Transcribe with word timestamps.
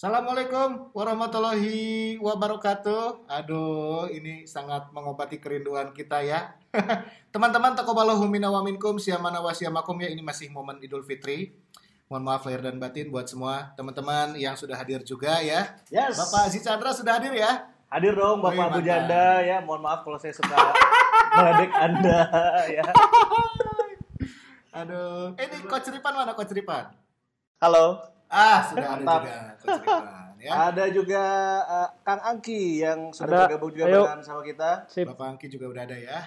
Assalamualaikum 0.00 0.96
warahmatullahi 0.96 2.16
wabarakatuh. 2.24 3.28
Aduh, 3.28 4.08
ini 4.08 4.48
sangat 4.48 4.88
mengobati 4.96 5.36
kerinduan 5.36 5.92
kita 5.92 6.24
ya. 6.24 6.56
Teman-teman 7.36 7.76
takobalahu 7.76 8.24
minna 8.24 8.48
wa 8.48 8.64
minkum 8.64 8.96
siyamana 8.96 9.44
wa 9.44 9.52
siyamakum 9.52 9.92
ya 10.00 10.08
ini 10.08 10.24
masih 10.24 10.48
momen 10.48 10.80
Idul 10.80 11.04
Fitri. 11.04 11.52
Mohon 12.08 12.32
maaf 12.32 12.48
lahir 12.48 12.64
dan 12.64 12.80
batin 12.80 13.12
buat 13.12 13.28
semua 13.28 13.76
teman-teman 13.76 14.40
yang 14.40 14.56
sudah 14.56 14.72
hadir 14.80 15.04
juga 15.04 15.36
ya. 15.44 15.76
Yes. 15.92 16.16
Bapak 16.16 16.48
Aziz 16.48 16.64
Chandra 16.64 16.96
sudah 16.96 17.20
hadir 17.20 17.36
ya. 17.36 17.68
Hadir 17.92 18.16
dong 18.16 18.40
Bapak 18.40 18.72
Abu. 18.72 18.80
Janda 18.80 19.44
ya. 19.44 19.60
Mohon 19.60 19.84
maaf 19.84 20.00
kalau 20.00 20.16
saya 20.16 20.32
suka 20.32 20.56
meledek 21.36 21.76
Anda 21.76 22.20
ya. 22.80 22.84
Aduh, 24.80 25.36
eh, 25.36 25.44
ini 25.44 25.60
Coach 25.68 25.92
Ripan 25.92 26.24
mana 26.24 26.32
Coach 26.32 26.56
Ripan? 26.56 26.88
Halo. 27.60 28.00
Ah, 28.30 28.62
sudah 28.62 28.86
ada 28.86 29.02
Mantap. 29.02 29.20
juga 29.26 29.34
Ripan 29.60 30.02
ya. 30.40 30.50
Ada 30.72 30.84
juga 30.88 31.22
eh, 31.60 31.88
Kang 32.00 32.22
Angki 32.24 32.62
yang 32.80 33.00
sudah 33.12 33.28
Ada. 33.28 33.40
bergabung 33.50 33.70
juga 33.74 33.86
Ayo. 33.86 34.02
bersama 34.16 34.40
kita. 34.40 34.70
Sip. 34.88 35.04
Bapak 35.04 35.26
Angki 35.36 35.46
juga 35.50 35.66
udah 35.68 35.82
ada 35.84 35.96
ya. 35.98 36.20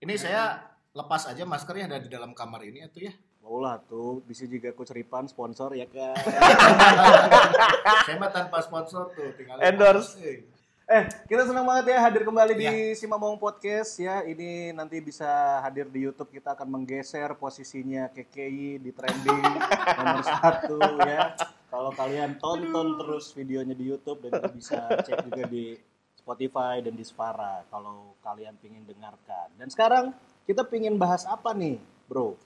Ini 0.00 0.14
saya 0.16 0.62
lepas 0.94 1.28
aja 1.28 1.42
maskernya 1.44 1.90
ada 1.90 1.98
di 2.00 2.08
dalam 2.08 2.32
kamar 2.32 2.62
ini 2.64 2.86
atau 2.86 3.02
ya. 3.02 3.12
Mau 3.44 3.60
lah 3.60 3.76
tuh, 3.76 4.24
bisa 4.24 4.48
juga 4.48 4.72
Coach 4.72 4.96
Ripan 4.96 5.28
sponsor 5.28 5.76
ya 5.76 5.84
kan. 5.84 6.16
Saya 8.08 8.16
mah 8.16 8.32
tanpa 8.32 8.64
sponsor 8.64 9.12
tuh, 9.12 9.36
tinggal 9.36 9.60
Endorse. 9.60 10.16
Eh, 10.16 10.48
Eh, 10.84 11.08
kita 11.24 11.48
senang 11.48 11.64
banget 11.64 11.96
ya 11.96 11.98
hadir 12.04 12.28
kembali 12.28 12.52
di 12.60 12.68
Iya. 12.68 12.92
Simamong 12.92 13.40
Podcast 13.40 13.96
ya. 13.96 14.20
Ini 14.20 14.76
nanti 14.76 15.00
bisa 15.00 15.24
hadir 15.64 15.88
di 15.88 16.04
YouTube. 16.04 16.28
Kita 16.28 16.52
akan 16.52 16.68
menggeser 16.68 17.32
posisinya 17.40 18.12
KKI 18.12 18.84
di 18.84 18.92
trending 18.92 19.44
nomor 19.96 20.20
satu 20.20 20.76
ya. 21.08 21.32
Kalau 21.72 21.88
kalian 21.88 22.36
tonton 22.36 23.00
terus 23.00 23.32
videonya 23.32 23.72
di 23.72 23.88
YouTube 23.88 24.28
dan 24.28 24.44
bisa 24.52 24.92
cek 25.00 25.24
juga 25.24 25.48
di 25.48 25.72
Spotify 26.20 26.84
dan 26.84 26.92
di 26.92 27.04
Spara 27.04 27.64
kalau 27.72 28.12
kalian 28.20 28.60
pingin 28.60 28.84
dengarkan. 28.84 29.56
Dan 29.56 29.72
sekarang 29.72 30.12
kita 30.44 30.68
pingin 30.68 31.00
bahas 31.00 31.24
apa 31.24 31.56
nih, 31.56 31.80
bro? 32.04 32.36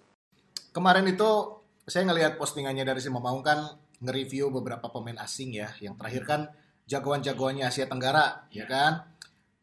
Kemarin 0.71 1.11
itu 1.11 1.59
saya 1.91 2.07
ngelihat 2.07 2.39
postingannya 2.39 2.87
dari 2.87 3.03
si 3.03 3.11
Mamaung 3.11 3.43
kan 3.43 3.67
nge-review 3.99 4.55
beberapa 4.55 4.87
pemain 4.87 5.19
asing 5.27 5.59
ya. 5.59 5.75
Yang 5.83 5.99
terakhir 5.99 6.23
kan 6.23 6.41
jagoan-jagoannya 6.89 7.69
Asia 7.69 7.85
Tenggara, 7.85 8.49
ya 8.49 8.65
kan? 8.65 9.05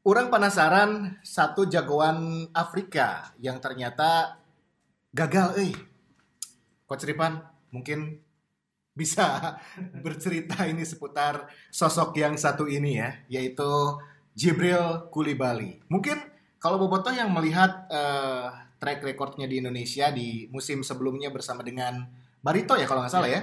Orang 0.06 0.30
penasaran 0.30 1.18
satu 1.26 1.66
jagoan 1.66 2.46
Afrika 2.54 3.34
yang 3.42 3.58
ternyata 3.58 4.38
gagal, 5.10 5.58
eh. 5.58 5.74
Coach 6.86 7.10
Ripan 7.10 7.42
mungkin 7.74 8.22
bisa 8.94 9.58
bercerita 10.06 10.70
ini 10.70 10.86
seputar 10.86 11.50
sosok 11.74 12.14
yang 12.22 12.38
satu 12.38 12.70
ini 12.70 13.02
ya, 13.02 13.10
yaitu 13.28 13.98
Jibril 14.38 15.10
Kulibali. 15.10 15.82
Mungkin 15.90 16.22
kalau 16.62 16.78
Bobotoh 16.78 17.12
yang 17.12 17.34
melihat 17.34 17.90
eh, 17.90 18.48
track 18.78 19.02
recordnya 19.02 19.50
di 19.50 19.58
Indonesia 19.58 20.14
di 20.14 20.46
musim 20.54 20.86
sebelumnya 20.86 21.34
bersama 21.34 21.66
dengan 21.66 22.06
Barito 22.46 22.78
ya 22.78 22.86
kalau 22.86 23.02
nggak 23.02 23.14
salah 23.14 23.30
ya, 23.34 23.42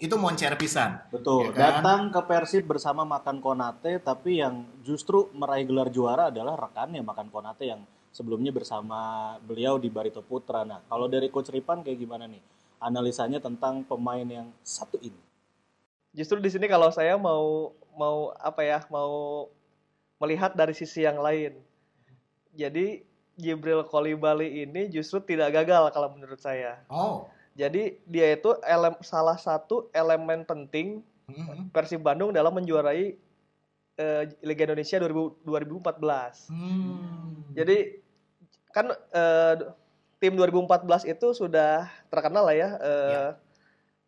itu 0.00 0.14
moncer 0.16 0.54
pisan. 0.56 1.02
Betul. 1.12 1.52
Ya 1.52 1.52
kan? 1.52 1.60
Datang 1.60 2.00
ke 2.14 2.20
Persib 2.24 2.64
bersama 2.64 3.04
Makan 3.04 3.44
Konate, 3.44 4.00
tapi 4.00 4.40
yang 4.40 4.64
justru 4.80 5.28
meraih 5.36 5.68
gelar 5.68 5.92
juara 5.92 6.32
adalah 6.32 6.56
rekannya 6.56 7.04
Makan 7.04 7.28
Konate 7.28 7.68
yang 7.68 7.84
sebelumnya 8.12 8.52
bersama 8.52 9.34
beliau 9.44 9.76
di 9.76 9.92
Barito 9.92 10.24
Putra. 10.24 10.64
Nah, 10.64 10.80
kalau 10.88 11.08
dari 11.08 11.28
Coach 11.28 11.52
Ripan 11.52 11.84
kayak 11.84 11.98
gimana 12.00 12.24
nih? 12.28 12.40
Analisanya 12.82 13.38
tentang 13.38 13.84
pemain 13.84 14.24
yang 14.26 14.48
satu 14.64 14.98
ini. 15.00 15.18
Justru 16.12 16.40
di 16.42 16.50
sini 16.52 16.68
kalau 16.68 16.92
saya 16.92 17.16
mau 17.16 17.72
mau 17.96 18.36
apa 18.36 18.60
ya 18.64 18.84
mau 18.92 19.46
melihat 20.20 20.52
dari 20.52 20.76
sisi 20.76 21.06
yang 21.06 21.20
lain. 21.22 21.56
Jadi 22.52 23.00
Jibril 23.38 23.88
Kolibali 23.88 24.60
ini 24.60 24.92
justru 24.92 25.24
tidak 25.24 25.56
gagal 25.56 25.88
kalau 25.96 26.12
menurut 26.12 26.36
saya. 26.36 26.84
Oh, 26.92 27.32
Jadi 27.52 28.00
dia 28.04 28.32
itu 28.32 28.56
elem, 28.62 28.96
salah 29.00 29.36
satu 29.36 29.92
elemen 29.92 30.42
penting 30.42 31.04
Mhm. 31.22 31.70
Persib 31.70 32.02
Bandung 32.02 32.34
dalam 32.34 32.52
menjuarai 32.52 33.14
eh, 33.94 34.22
Liga 34.40 34.64
Indonesia 34.64 34.96
2000 34.98 35.38
2014. 35.44 36.48
Hmm. 36.48 37.44
Jadi 37.52 38.02
kan 38.72 38.88
eh, 38.90 39.54
tim 40.16 40.32
2014 40.34 41.04
itu 41.04 41.32
sudah 41.32 41.86
terkenal 42.08 42.48
lah 42.48 42.56
ya, 42.56 42.68
eh, 42.80 43.28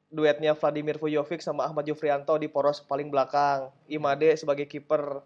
duetnya 0.08 0.54
Vladimir 0.54 0.96
Vujovic 0.96 1.42
sama 1.42 1.66
Ahmad 1.66 1.84
Jufrianto 1.84 2.34
di 2.36 2.46
poros 2.46 2.80
paling 2.80 3.10
belakang, 3.10 3.68
Imade 3.86 4.32
sebagai 4.34 4.64
kiper, 4.64 5.20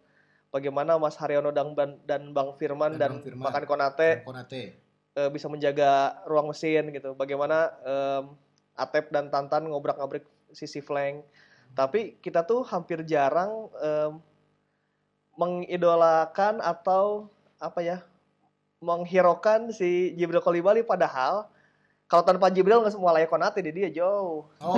bagaimana 0.49 0.97
Mas 0.97 1.17
Haryono 1.17 1.53
dan, 1.53 1.77
Ban- 1.77 2.01
dan 2.05 2.33
Bang 2.33 2.57
Firman 2.57 2.97
Dan 2.97 2.99
dan, 2.99 3.11
Bang 3.15 3.21
Firman. 3.23 3.45
Makan 3.49 3.65
Konate 3.65 4.09
Dan 4.11 4.25
Konate. 4.25 4.62
Eh, 5.19 5.31
bisa 5.34 5.51
menjaga 5.51 6.23
ruang 6.31 6.55
mesin 6.55 6.95
gitu, 6.95 7.19
bagaimana 7.19 7.75
em, 7.83 8.25
Atep 8.79 9.11
dan 9.11 9.27
Tantan 9.27 9.67
ngobrak-ngabrik 9.67 10.23
sisi 10.55 10.79
flank. 10.79 11.27
Tapi 11.75 12.23
kita 12.23 12.47
tuh 12.47 12.62
hampir 12.62 13.03
jarang 13.03 13.67
em, 13.83 14.23
mengidolakan 15.34 16.62
atau 16.62 17.27
apa 17.59 17.83
ya 17.83 17.99
menghiraukan 18.78 19.75
si 19.75 20.15
Jibril 20.15 20.43
Kolibali 20.43 20.87
padahal 20.87 21.51
kalau 22.09 22.25
tanpa 22.25 22.49
Jibril 22.49 22.81
nggak 22.81 22.95
semua 22.95 23.12
layak 23.12 23.28
Konate 23.28 23.61
di 23.61 23.71
dia 23.71 23.93
jauh. 23.93 24.49
Oh, 24.65 24.75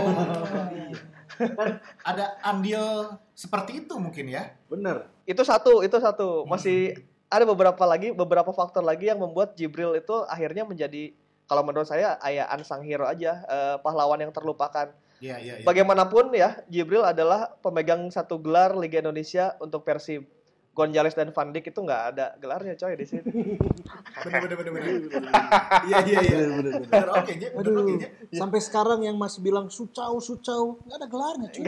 iya. 0.75 0.99
Kan 1.39 1.79
ada 2.03 2.37
andil 2.43 3.17
seperti 3.39 3.87
itu 3.87 3.95
mungkin 3.97 4.27
ya. 4.27 4.51
Bener. 4.67 5.07
Itu 5.25 5.47
satu, 5.47 5.87
itu 5.87 5.95
satu. 6.03 6.43
Masih 6.45 6.99
ada 7.31 7.45
beberapa 7.47 7.85
lagi, 7.87 8.11
beberapa 8.11 8.51
faktor 8.51 8.83
lagi 8.83 9.07
yang 9.07 9.23
membuat 9.23 9.55
Jibril 9.55 9.95
itu 9.95 10.27
akhirnya 10.27 10.67
menjadi 10.67 11.15
kalau 11.47 11.67
menurut 11.67 11.87
saya 11.87 12.15
ayah 12.27 12.47
unsung 12.55 12.83
hero 12.87 13.07
aja, 13.11 13.43
eh, 13.47 13.77
pahlawan 13.83 14.23
yang 14.23 14.31
terlupakan. 14.31 14.91
Iya, 15.19 15.37
iya, 15.43 15.55
iya. 15.59 15.67
Bagaimanapun 15.67 16.31
ya, 16.35 16.63
Jibril 16.71 17.03
adalah 17.03 17.51
pemegang 17.59 18.07
satu 18.11 18.39
gelar 18.39 18.75
Liga 18.79 19.03
Indonesia 19.03 19.59
untuk 19.59 19.83
Persib. 19.83 20.27
Gonzales 20.71 21.19
dan 21.19 21.35
Van 21.35 21.51
Dijk 21.51 21.75
itu 21.75 21.81
nggak 21.83 22.03
ada 22.15 22.27
gelarnya 22.39 22.79
coy 22.79 22.95
di 22.95 23.03
sini. 23.03 23.27
Bener, 24.23 24.47
bener, 24.47 24.57
bener, 24.63 24.71
bener. 24.71 25.33
Iya, 25.91 25.99
iya, 26.07 26.21
iya. 26.23 26.39
Bener, 26.87 27.09
oke, 27.11 27.33
Nya. 27.35 27.49
Bener, 27.59 27.73
oke, 27.75 27.93
Nya. 27.99 28.09
Sampai 28.31 28.63
sekarang 28.63 29.03
yang 29.03 29.19
masih 29.19 29.43
bilang 29.43 29.67
sucau 29.67 30.23
sucau 30.23 30.79
nggak 30.87 30.97
ada 31.03 31.09
gelarnya 31.11 31.49
cuy. 31.51 31.65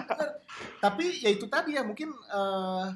Tapi 0.86 1.04
ya 1.18 1.30
itu 1.34 1.50
tadi 1.50 1.74
ya 1.74 1.82
mungkin 1.82 2.14
eh, 2.14 2.86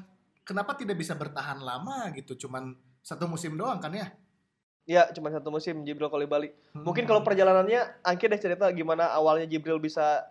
kenapa 0.47 0.79
tidak 0.79 0.95
bisa 0.95 1.11
bertahan 1.11 1.59
lama 1.59 2.07
gitu, 2.15 2.47
cuman 2.47 2.71
satu 3.03 3.27
musim 3.27 3.59
doang 3.59 3.77
kan 3.77 3.91
ya? 3.91 4.07
Ya, 4.87 5.03
cuma 5.11 5.27
satu 5.27 5.51
musim 5.51 5.83
Jibril 5.83 6.07
Kolibali. 6.07 6.47
Mungkin 6.71 7.03
Hmm. 7.03 7.09
kalau 7.11 7.21
perjalanannya, 7.21 8.07
Angki 8.07 8.31
deh 8.31 8.39
cerita 8.39 8.71
gimana 8.71 9.11
awalnya 9.11 9.43
Jibril 9.43 9.83
bisa 9.83 10.23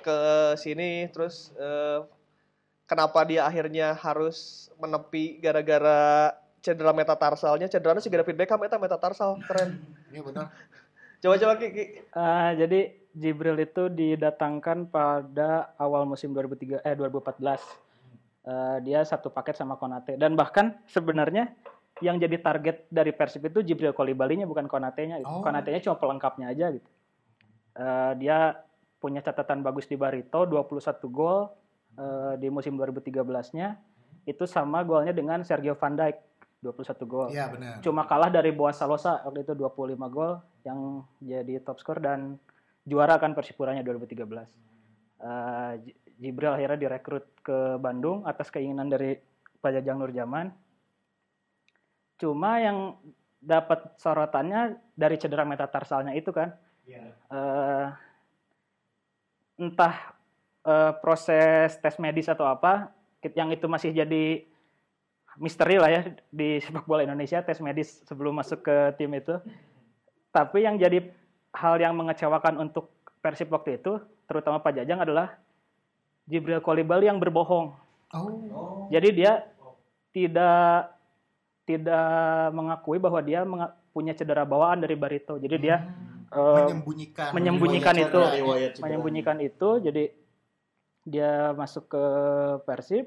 ke 0.00 0.18
sini, 0.54 1.10
terus 1.10 1.50
eh, 1.58 2.06
kenapa 2.86 3.26
dia 3.26 3.42
akhirnya 3.42 3.98
harus 3.98 4.70
menepi 4.78 5.42
gara-gara 5.42 6.30
cedera 6.62 6.94
metatarsalnya. 6.94 7.66
Cederanya 7.66 7.98
sih 7.98 8.10
David 8.10 8.38
Beckham, 8.38 8.62
itu 8.62 8.78
metatarsal, 8.78 9.42
keren. 9.42 9.82
Iya 10.14 10.22
benar. 10.22 10.54
Coba-coba 11.18 11.58
Ki, 11.58 11.68
Ki. 11.74 11.84
Eh, 12.06 12.50
jadi 12.54 12.80
Jibril 13.10 13.58
itu 13.58 13.90
didatangkan 13.90 14.86
pada 14.86 15.74
awal 15.82 16.06
musim 16.06 16.30
2003 16.30 16.78
eh 16.86 16.94
2014. 16.94 17.58
Eh, 18.46 18.78
dia 18.80 19.02
satu 19.02 19.26
paket 19.26 19.58
sama 19.58 19.74
Konate 19.74 20.14
dan 20.14 20.38
bahkan 20.38 20.78
sebenarnya 20.86 21.50
yang 21.98 22.14
jadi 22.14 22.38
target 22.38 22.86
dari 22.86 23.10
Persib 23.10 23.42
itu 23.42 23.58
Jibril 23.58 23.90
Kolibalinya 23.90 24.46
bukan 24.46 24.70
Konate-nya. 24.70 25.18
gitu. 25.18 25.26
Oh. 25.26 25.42
Konate-nya 25.42 25.82
cuma 25.82 25.98
pelengkapnya 25.98 26.54
aja 26.54 26.70
gitu. 26.70 26.86
Eh, 27.74 28.12
dia 28.16 28.54
punya 28.96 29.18
catatan 29.18 29.60
bagus 29.60 29.84
di 29.84 29.98
Barito 29.98 30.46
21 30.46 30.78
gol 31.10 31.50
eh, 31.98 32.34
di 32.38 32.46
musim 32.46 32.78
2013-nya 32.78 33.82
itu 34.24 34.44
sama 34.46 34.86
golnya 34.86 35.10
dengan 35.10 35.42
Sergio 35.42 35.74
Van 35.74 35.98
Dijk 35.98 36.16
21 36.62 37.02
gol. 37.04 37.28
Iya 37.28 37.50
benar. 37.50 37.82
Cuma 37.82 38.06
kalah 38.06 38.30
dari 38.30 38.54
Boas 38.54 38.78
Salosa 38.78 39.26
waktu 39.26 39.42
itu 39.42 39.52
25 39.52 39.74
gol 40.06 40.38
yang 40.62 41.02
jadi 41.18 41.58
top 41.60 41.82
skor 41.82 41.98
dan 41.98 42.38
juara 42.82 43.18
kan 43.18 43.34
Persipuranya 43.34 43.82
2013. 43.82 44.46
Eh, 45.18 45.72
J- 45.82 45.96
Jibril 46.16 46.56
akhirnya 46.56 46.80
direkrut 46.80 47.28
ke 47.44 47.76
Bandung 47.76 48.24
atas 48.24 48.48
keinginan 48.48 48.88
dari 48.88 49.16
Pak 49.60 49.70
Jajang 49.76 50.00
Nurjaman. 50.00 50.48
Cuma 52.16 52.56
yang 52.60 52.96
dapat 53.36 53.94
sorotannya 54.00 54.80
dari 54.96 55.20
cedera 55.20 55.44
metatarsalnya 55.44 56.16
itu 56.16 56.32
kan 56.32 56.56
Iya. 56.86 57.02
eh, 57.34 57.86
entah 59.58 60.14
eh, 60.62 60.92
proses 61.02 61.74
tes 61.82 61.98
medis 61.98 62.30
atau 62.30 62.46
apa 62.46 62.94
yang 63.34 63.50
itu 63.50 63.66
masih 63.66 63.90
jadi 63.90 64.46
misteri 65.36 65.76
lah 65.82 65.90
ya 65.90 66.02
di 66.30 66.62
sepak 66.62 66.86
bola 66.86 67.02
Indonesia 67.02 67.42
tes 67.42 67.58
medis 67.58 68.06
sebelum 68.06 68.38
masuk 68.38 68.62
ke 68.62 68.76
tim 68.96 69.10
itu. 69.18 69.36
Tapi 70.30 70.62
yang 70.62 70.78
jadi 70.78 71.02
hal 71.56 71.80
yang 71.80 71.96
mengecewakan 71.96 72.60
untuk 72.60 72.92
Persib 73.18 73.50
waktu 73.50 73.82
itu, 73.82 73.98
terutama 74.30 74.62
Pak 74.62 74.78
Jajang 74.78 75.02
adalah 75.02 75.34
Jibril 76.26 76.58
Kolibali 76.60 77.06
yang 77.06 77.22
berbohong. 77.22 77.70
Oh. 78.14 78.86
Jadi 78.90 79.08
dia 79.14 79.46
tidak 80.10 80.94
tidak 81.66 82.08
mengakui 82.54 82.98
bahwa 83.02 83.20
dia 83.22 83.42
menga- 83.42 83.74
punya 83.90 84.14
cedera 84.14 84.46
bawaan 84.46 84.82
dari 84.82 84.94
Barito. 84.94 85.38
Jadi 85.38 85.56
dia 85.58 85.82
eh, 86.30 86.66
menyembunyikan 86.70 87.30
menyembunyikan 87.34 87.96
itu. 87.98 88.20
cedera, 88.22 88.82
menyembunyikan 88.82 89.38
itu. 89.42 89.68
Jadi 89.82 90.04
dia 91.06 91.54
masuk 91.54 91.90
ke 91.90 92.04
Persib. 92.66 93.06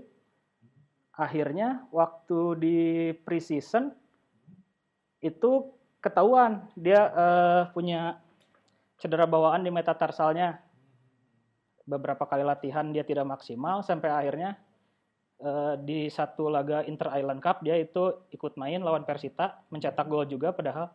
Akhirnya 1.15 1.83
waktu 1.91 2.39
di 2.55 2.79
preseason 3.27 3.91
itu 5.19 5.67
ketahuan 5.99 6.63
dia 6.79 6.99
eh, 7.11 7.61
punya 7.75 8.19
cedera 8.99 9.27
bawaan 9.27 9.63
di 9.63 9.71
metatarsalnya. 9.71 10.59
Beberapa 11.89 12.29
kali 12.29 12.45
latihan 12.45 12.93
dia 12.93 13.01
tidak 13.01 13.25
maksimal 13.25 13.81
sampai 13.81 14.13
akhirnya 14.13 14.61
eh, 15.41 15.73
di 15.81 16.05
satu 16.05 16.53
laga 16.53 16.85
Inter 16.85 17.09
Island 17.17 17.41
Cup 17.41 17.65
dia 17.65 17.73
itu 17.81 18.29
ikut 18.29 18.53
main 18.61 18.85
lawan 18.85 19.09
Persita, 19.09 19.65
mencetak 19.73 20.05
gol 20.05 20.29
juga 20.29 20.53
padahal. 20.53 20.93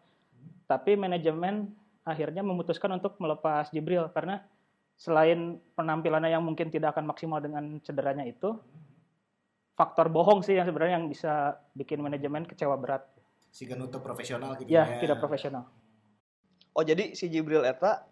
Tapi 0.71 0.95
manajemen 0.95 1.75
akhirnya 2.07 2.47
memutuskan 2.47 2.95
untuk 2.95 3.19
melepas 3.19 3.75
Jibril 3.75 4.07
karena 4.15 4.47
selain 4.95 5.59
penampilannya 5.75 6.31
yang 6.31 6.45
mungkin 6.47 6.71
tidak 6.71 6.95
akan 6.95 7.11
maksimal 7.11 7.43
dengan 7.43 7.83
cederanya 7.83 8.23
itu, 8.23 8.55
faktor 9.75 10.07
bohong 10.07 10.47
sih 10.47 10.55
yang 10.55 10.71
sebenarnya 10.71 11.03
yang 11.03 11.11
bisa 11.11 11.59
bikin 11.75 11.99
manajemen 11.99 12.47
kecewa 12.47 12.79
berat. 12.79 13.03
si 13.55 13.71
Genuto 13.71 14.03
profesional 14.03 14.59
gitu 14.59 14.67
Ya, 14.67 14.99
tidak 14.99 15.23
profesional. 15.23 15.71
Oh 16.75 16.83
jadi 16.83 17.15
si 17.15 17.31
Jibril 17.31 17.63
Eta 17.63 18.03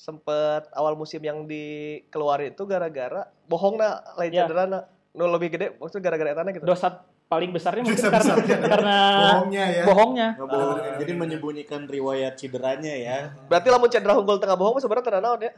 sempet 0.00 0.64
awal 0.72 0.96
musim 0.96 1.20
yang 1.20 1.44
dikeluarin 1.44 2.56
itu 2.56 2.64
gara-gara 2.64 3.28
bohong 3.44 3.76
na 3.76 4.00
lain 4.16 4.32
Ya. 4.32 4.48
cedera 4.48 4.64
na 4.64 4.78
nu 5.12 5.28
lebih 5.28 5.52
gede 5.52 5.76
maksudnya 5.76 6.00
gara-gara 6.02 6.32
etana 6.32 6.50
gitu. 6.50 6.64
Dosa 6.64 6.88
paling 7.28 7.52
besarnya 7.52 7.84
mungkin 7.84 8.00
Dosa 8.00 8.08
karena, 8.10 8.32
besarnya. 8.32 8.56
karena 8.64 8.96
bohongnya 9.20 9.64
ya 9.68 9.82
bohongnya. 9.84 10.28
Nggak 10.34 10.48
bohong. 10.48 10.78
Jadi 10.98 11.12
menyembunyikan 11.12 11.80
riwayat 11.84 12.32
cederanya 12.34 12.90
ya. 12.90 13.16
Berarti 13.44 13.68
lamun 13.68 13.88
cedera 13.88 14.16
unggul 14.16 14.40
tengah 14.40 14.56
bohong 14.56 14.80
sebenarnya 14.80 15.04
tanda 15.04 15.20
naon 15.20 15.40
ya? 15.42 15.52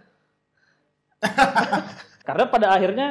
Karena 2.27 2.44
pada 2.49 2.67
akhirnya 2.73 3.09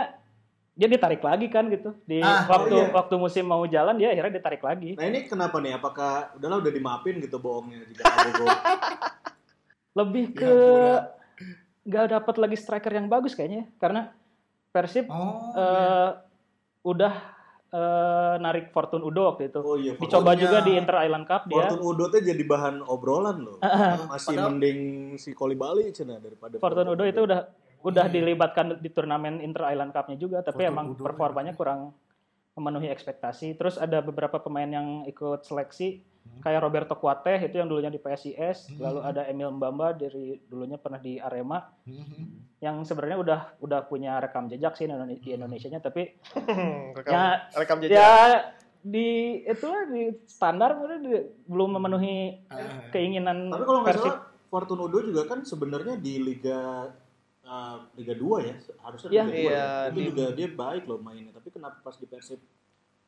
dia 0.72 0.88
ditarik 0.88 1.22
lagi 1.22 1.48
kan 1.48 1.68
gitu 1.68 1.96
di 2.04 2.20
Ah, 2.20 2.48
waktu 2.48 2.74
oh 2.74 2.80
iya. 2.82 2.92
waktu 2.92 3.16
musim 3.16 3.44
mau 3.44 3.64
jalan 3.66 3.96
dia 3.96 4.10
akhirnya 4.10 4.36
ditarik 4.36 4.60
lagi. 4.62 4.96
Nah 4.96 5.06
ini 5.06 5.24
kenapa 5.26 5.60
nih? 5.60 5.76
Apakah 5.76 6.36
udahlah 6.36 6.60
udah 6.60 6.72
dimaafin 6.72 7.20
gitu 7.20 7.38
bohongnya 7.38 7.88
jika? 7.88 8.04
Lebih 9.94 10.26
Ya, 10.32 10.36
ke. 10.38 10.54
Nggak 11.82 12.06
dapat 12.14 12.36
lagi 12.38 12.58
striker 12.58 12.94
yang 12.94 13.10
bagus 13.10 13.34
kayaknya 13.34 13.66
karena 13.82 14.14
Persib 14.72 15.10
oh 15.10 15.52
eh, 15.52 16.10
udah 16.82 17.14
eh, 17.72 18.36
narik 18.40 18.70
Fortune 18.72 19.04
Udo 19.04 19.32
waktu 19.34 19.52
itu. 19.52 19.60
Oh 19.60 19.76
iya. 19.76 19.94
Dicoba 19.96 20.32
juga 20.34 20.62
di 20.62 20.76
Inter 20.78 21.04
Island 21.04 21.26
Cup 21.28 21.48
dia. 21.48 21.68
Fortune 21.68 21.84
Udo 21.84 22.04
tuh 22.08 22.22
jadi 22.22 22.44
bahan 22.44 22.86
obrolan 22.86 23.38
loh. 23.44 23.58
Masih 24.08 24.36
Padahal- 24.36 24.56
mending 24.56 24.80
si 25.18 25.32
Kolibali 25.32 25.92
cina 25.92 26.18
daripada 26.18 26.56
Fortune 26.58 26.90
Udo 26.92 27.04
itu 27.04 27.22
udah 27.24 27.48
udah 27.82 28.06
Iya. 28.08 28.14
dilibatkan 28.14 28.78
di 28.78 28.90
turnamen 28.94 29.42
Inter 29.42 29.74
Island 29.74 29.90
Cup-nya 29.90 30.14
juga, 30.16 30.46
tapi 30.46 30.62
Fortune 30.62 30.72
emang 30.72 30.86
Udo, 30.94 31.02
performanya 31.02 31.54
kurang 31.58 31.98
memenuhi 32.54 32.88
ekspektasi. 32.88 33.58
Terus 33.58 33.76
ada 33.76 34.00
beberapa 34.00 34.38
pemain 34.38 34.70
yang 34.70 35.02
ikut 35.10 35.42
seleksi, 35.44 36.04
kayak 36.40 36.58
Roberto 36.60 36.96
Kuateh 36.96 37.38
itu 37.40 37.56
yang 37.56 37.66
dulunya 37.66 37.88
di 37.88 37.98
PSIS, 37.98 38.70
Hmm. 38.70 38.82
lalu 38.82 39.00
ada 39.04 39.22
Emil 39.24 39.52
Mbamba 39.52 39.94
dari 39.94 40.42
dulunya 40.44 40.76
pernah 40.76 40.98
di 40.98 41.16
Arema, 41.16 41.62
Mhm. 41.84 42.58
yang 42.60 42.82
sebenarnya 42.82 43.18
udah 43.20 43.40
udah 43.60 43.80
punya 43.84 44.18
rekam 44.18 44.46
jejak 44.48 44.74
sih 44.74 44.84
di 44.84 44.92
Indonesia- 44.92 45.22
di 45.22 45.32
Indonesia-nya, 45.32 45.80
tapi 45.80 46.18
rekam, 46.98 47.12
Ya, 47.12 47.26
rekam 47.54 47.78
jejak. 47.80 47.94
ya 47.94 48.14
di 48.80 49.10
itu 49.44 49.62
lah, 49.64 49.86
di 49.86 50.04
standar 50.26 50.74
mungkin 50.74 51.00
di- 51.04 51.26
belum 51.46 51.70
memenuhi 51.76 52.42
Ah. 52.48 52.90
keinginan 52.90 53.48
Tapi 53.48 53.62
kalau 53.64 53.80
nggak 53.82 53.96
salah 53.96 54.18
Fortune 54.44 54.82
Udo 54.82 55.00
juga 55.00 55.24
kan 55.26 55.42
sebenarnya 55.42 55.96
di 55.96 56.18
Liga 56.18 56.90
uh, 57.42 57.78
Liga 57.94 58.14
2 58.14 58.38
ya 58.42 58.56
harusnya 58.82 59.10
Iya. 59.12 59.24
Liga 59.24 59.30
2 59.30 59.38
Iya, 59.38 59.52
ya. 59.52 59.68
Itu 59.86 59.94
di- 59.94 60.08
juga 60.08 60.26
dia 60.32 60.48
baik 60.50 60.84
loh 60.86 61.00
mainnya. 61.00 61.32
Tapi 61.32 61.50
kenapa 61.50 61.78
pas 61.80 61.94
di 61.94 62.06
Persib 62.06 62.40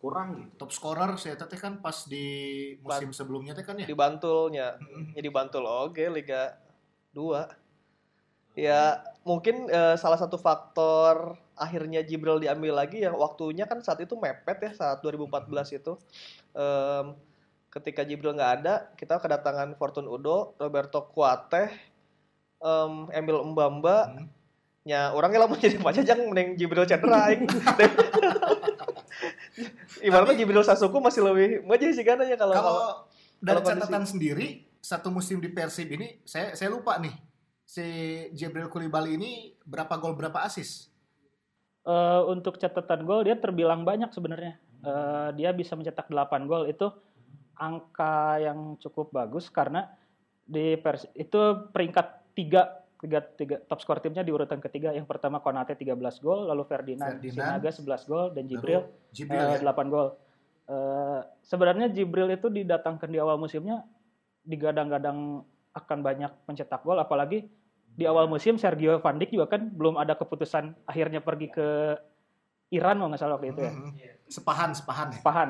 kurang 0.03 0.35
gitu? 0.35 0.67
top 0.67 0.71
scorer 0.75 1.15
saya 1.15 1.39
teh 1.39 1.55
kan 1.55 1.79
pas 1.79 2.03
di 2.03 2.27
musim 2.83 3.15
sebelumnya 3.15 3.55
teh 3.55 3.63
kan 3.63 3.79
ya 3.79 3.87
di 3.87 3.95
Bantulnya. 3.95 4.75
Mhm. 4.75 5.15
Ya 5.15 5.21
di 5.23 5.31
Bantul 5.31 5.63
oke 5.63 6.03
Liga 6.11 6.59
2. 7.15 7.47
Ya 8.59 8.99
mungkin 9.23 9.71
eh, 9.71 9.95
salah 9.95 10.19
satu 10.19 10.35
faktor 10.35 11.39
akhirnya 11.55 12.03
Jibril 12.03 12.43
diambil 12.43 12.83
lagi 12.83 12.99
yang 12.99 13.15
waktunya 13.15 13.63
kan 13.63 13.79
saat 13.79 14.03
itu 14.03 14.19
mepet 14.19 14.59
ya 14.59 14.71
saat 14.75 14.99
2014 14.99 15.71
itu. 15.71 15.95
Em, 16.51 17.15
ketika 17.71 18.05
Jibril 18.05 18.37
nggak 18.37 18.53
ada, 18.61 18.73
kita 18.93 19.17
kedatangan 19.17 19.73
Fortune 19.79 20.05
Udo, 20.05 20.53
Roberto 20.61 21.09
Kuateh, 21.09 21.73
em, 22.61 22.93
Emil 23.09 23.41
Mbamba, 23.53 23.97
Hmm. 24.13 24.27
Nya 24.83 25.15
orangnya 25.15 25.47
lamun 25.47 25.55
jadi 25.55 25.79
pajajang 25.79 26.27
mending 26.27 26.59
Jibril 26.59 26.83
cedera 26.83 27.31
aing. 27.31 27.47
Ibaratnya 30.03 30.35
Jibril 30.35 30.65
Sasuku 30.65 30.99
masih 30.99 31.23
lebih 31.23 31.63
maju 31.63 31.85
sih 31.87 32.03
kan 32.03 32.19
ya 32.19 32.35
kalau 32.35 32.53
kalau 32.53 32.77
dari 33.39 33.55
kalau 33.55 33.61
kondisi- 33.63 33.87
catatan 33.87 34.03
sendiri 34.03 34.47
satu 34.83 35.07
musim 35.07 35.39
di 35.39 35.47
Persib 35.47 35.87
ini 35.95 36.19
saya 36.27 36.51
saya 36.59 36.67
lupa 36.67 36.99
nih 36.99 37.15
si 37.63 37.85
Jibril 38.35 38.67
Kulibali 38.67 39.15
ini 39.15 39.31
berapa 39.63 39.95
gol 39.95 40.19
berapa 40.19 40.43
asis 40.43 40.91
Eh, 41.83 42.21
untuk 42.31 42.63
catatan 42.63 43.03
gol 43.03 43.27
dia 43.27 43.35
terbilang 43.35 43.83
banyak 43.83 44.07
sebenarnya. 44.15 44.55
Eh, 44.87 45.29
dia 45.35 45.51
bisa 45.51 45.75
mencetak 45.75 46.07
8 46.07 46.47
gol 46.47 46.71
itu 46.71 46.87
angka 47.59 48.39
yang 48.39 48.79
cukup 48.79 49.11
bagus 49.11 49.51
karena 49.51 49.91
di 50.47 50.79
Pers 50.79 51.11
itu 51.11 51.35
peringkat 51.75 52.07
3 52.39 52.82
tiga, 53.03 53.19
tiga 53.19 53.59
top 53.67 53.83
skor 53.83 53.99
timnya 53.99 54.23
di 54.23 54.31
urutan 54.31 54.63
ketiga. 54.63 54.95
Yang 54.95 55.11
pertama 55.11 55.43
Konate 55.43 55.75
13 55.75 55.99
gol, 56.23 56.47
lalu 56.47 56.63
Ferdinand, 56.63 57.19
Ferdinand. 57.19 57.59
Sinaga 57.59 57.99
11 57.99 58.07
gol 58.09 58.25
dan 58.31 58.43
Jibril 58.47 58.81
Lalu 58.87 59.11
Jibril 59.11 59.43
eh, 59.43 59.59
ya 59.59 59.71
8 59.75 59.91
gol. 59.91 60.07
Eh, 60.63 61.19
sebenarnya 61.43 61.91
Jibril 61.91 62.31
itu 62.31 62.47
didatangkan 62.47 63.11
di 63.11 63.19
awal 63.19 63.35
musimnya 63.35 63.83
digadang-gadang 64.47 65.43
akan 65.75 65.99
banyak 65.99 66.31
mencetak 66.47 66.79
gol 66.87 66.95
apalagi 66.95 67.43
di 67.93 68.05
awal 68.07 68.25
musim 68.25 68.57
Sergio 68.57 68.97
Van 69.03 69.19
Dijk 69.19 69.35
juga 69.35 69.47
kan 69.53 69.69
belum 69.69 69.99
ada 69.99 70.17
keputusan 70.17 70.87
akhirnya 70.87 71.21
pergi 71.21 71.47
ke 71.51 71.67
Iran 72.73 72.97
kalau 72.97 73.09
nggak 73.13 73.21
salah 73.21 73.35
waktu 73.37 73.53
itu 73.53 73.61
ya. 73.61 73.71
Mhm. 73.71 73.91
sepahan 74.25 74.69
sepahan 74.73 75.07
ya 75.13 75.19
Sepahan. 75.21 75.49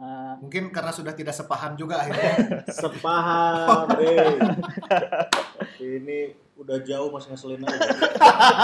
Eh, 0.00 0.34
mungkin 0.40 0.72
karena 0.72 0.92
sudah 0.96 1.12
tidak 1.12 1.36
sepahan 1.36 1.76
juga 1.76 2.00
akhirnya 2.00 2.32
Sepaham 2.80 3.86
deh. 4.00 4.16
Ini 5.98 6.18
udah 6.60 6.78
jauh 6.84 7.08
masih 7.10 7.34
ngeselin 7.34 7.66
aja. 7.66 7.90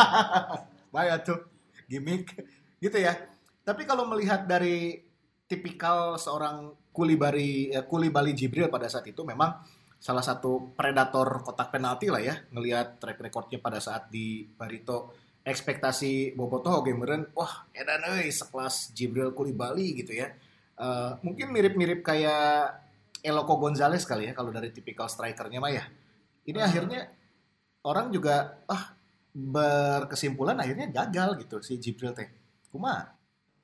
Bahaya 0.93 1.19
tuh 1.25 1.43
gimmick 1.91 2.37
gitu 2.79 2.99
ya. 3.01 3.19
Tapi 3.67 3.83
kalau 3.83 4.07
melihat 4.07 4.47
dari 4.47 5.03
tipikal 5.51 6.15
seorang 6.21 6.75
Kulibali 6.95 7.75
eh, 7.75 7.85
Kulibali 7.85 8.33
Jibril 8.33 8.71
pada 8.73 8.89
saat 8.89 9.05
itu 9.11 9.21
memang 9.21 9.61
salah 9.97 10.23
satu 10.23 10.73
predator 10.77 11.43
kotak 11.43 11.75
penalti 11.75 12.09
lah 12.09 12.23
ya. 12.23 12.35
Ngelihat 12.55 13.03
track 13.03 13.19
recordnya 13.19 13.59
pada 13.59 13.83
saat 13.83 14.09
di 14.09 14.47
Barito 14.47 15.13
ekspektasi 15.47 16.35
Bobotoh 16.35 16.83
gameren 16.83 17.31
wah 17.39 17.71
edan 17.71 18.03
euy 18.19 18.35
sekelas 18.35 18.91
Jibril 18.95 19.35
Kulibali 19.35 19.99
gitu 19.99 20.15
ya. 20.15 20.31
Eh, 20.77 21.11
mungkin 21.25 21.51
mirip-mirip 21.53 22.05
kayak 22.05 22.85
Eloko 23.25 23.59
Gonzalez 23.59 24.07
kali 24.07 24.31
ya 24.31 24.33
kalau 24.37 24.55
dari 24.55 24.71
tipikal 24.71 25.11
strikernya 25.11 25.59
mah 25.59 25.73
ya. 25.73 25.85
Ini 26.47 26.63
akhirnya 26.63 27.11
orang 27.87 28.11
juga 28.11 28.59
ah 28.67 28.99
berkesimpulan 29.31 30.59
akhirnya 30.59 30.91
gagal 30.91 31.39
gitu 31.47 31.63
si 31.63 31.79
Jibril 31.79 32.13
teh. 32.13 32.27
Kuma. 32.75 33.15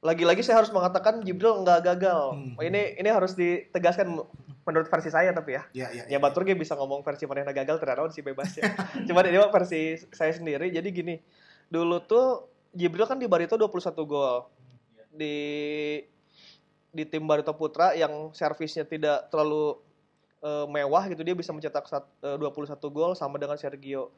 lagi-lagi 0.02 0.42
saya 0.42 0.58
harus 0.58 0.74
mengatakan 0.74 1.22
Jibril 1.22 1.62
nggak 1.62 1.94
gagal. 1.94 2.34
Hmm. 2.34 2.58
Ini 2.58 2.98
ini 2.98 3.06
harus 3.06 3.38
ditegaskan 3.38 4.18
menurut 4.66 4.90
versi 4.90 5.14
saya 5.14 5.30
tapi 5.30 5.54
ya. 5.54 5.62
Ya 5.70 5.88
ya. 5.94 6.04
Ya 6.10 6.18
Batur 6.18 6.42
ge 6.42 6.58
bisa 6.58 6.74
ngomong 6.74 7.06
versi 7.06 7.22
mana 7.22 7.46
yang 7.46 7.54
gagal 7.54 7.78
tidak 7.78 8.10
sih 8.10 8.18
bebas 8.18 8.50
ya. 8.58 8.66
Cuman 9.06 9.30
ini 9.30 9.38
mah 9.38 9.54
versi 9.54 10.02
saya 10.10 10.34
sendiri. 10.34 10.74
Jadi 10.74 10.88
gini, 10.90 11.14
dulu 11.70 12.02
tuh 12.02 12.50
Jibril 12.74 13.06
kan 13.06 13.22
di 13.22 13.30
Barito 13.30 13.54
21 13.54 14.02
gol. 14.02 14.50
Di 15.14 15.36
di 16.90 17.04
tim 17.06 17.22
Barito 17.22 17.54
Putra 17.54 17.94
yang 17.94 18.34
servisnya 18.34 18.82
tidak 18.82 19.30
terlalu 19.30 19.78
eh, 20.42 20.66
mewah 20.66 21.06
gitu 21.08 21.22
dia 21.22 21.32
bisa 21.32 21.54
mencetak 21.54 21.86
sat- 21.86 22.10
eh, 22.20 22.36
21 22.36 22.76
gol 22.90 23.14
sama 23.14 23.38
dengan 23.38 23.54
Sergio. 23.56 24.10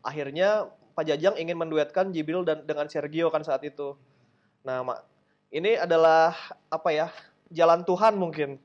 Akhirnya 0.00 0.66
Pak 0.96 1.04
Jajang 1.04 1.36
ingin 1.36 1.60
menduetkan 1.60 2.08
Jibril 2.10 2.42
dan 2.42 2.64
dengan 2.64 2.88
Sergio 2.88 3.28
kan 3.28 3.44
saat 3.44 3.60
itu. 3.62 3.94
Nah, 4.64 4.80
mak 4.82 5.04
ini 5.52 5.76
adalah 5.76 6.32
apa 6.66 6.90
ya? 6.90 7.06
Jalan 7.52 7.84
Tuhan 7.84 8.16
mungkin. 8.16 8.58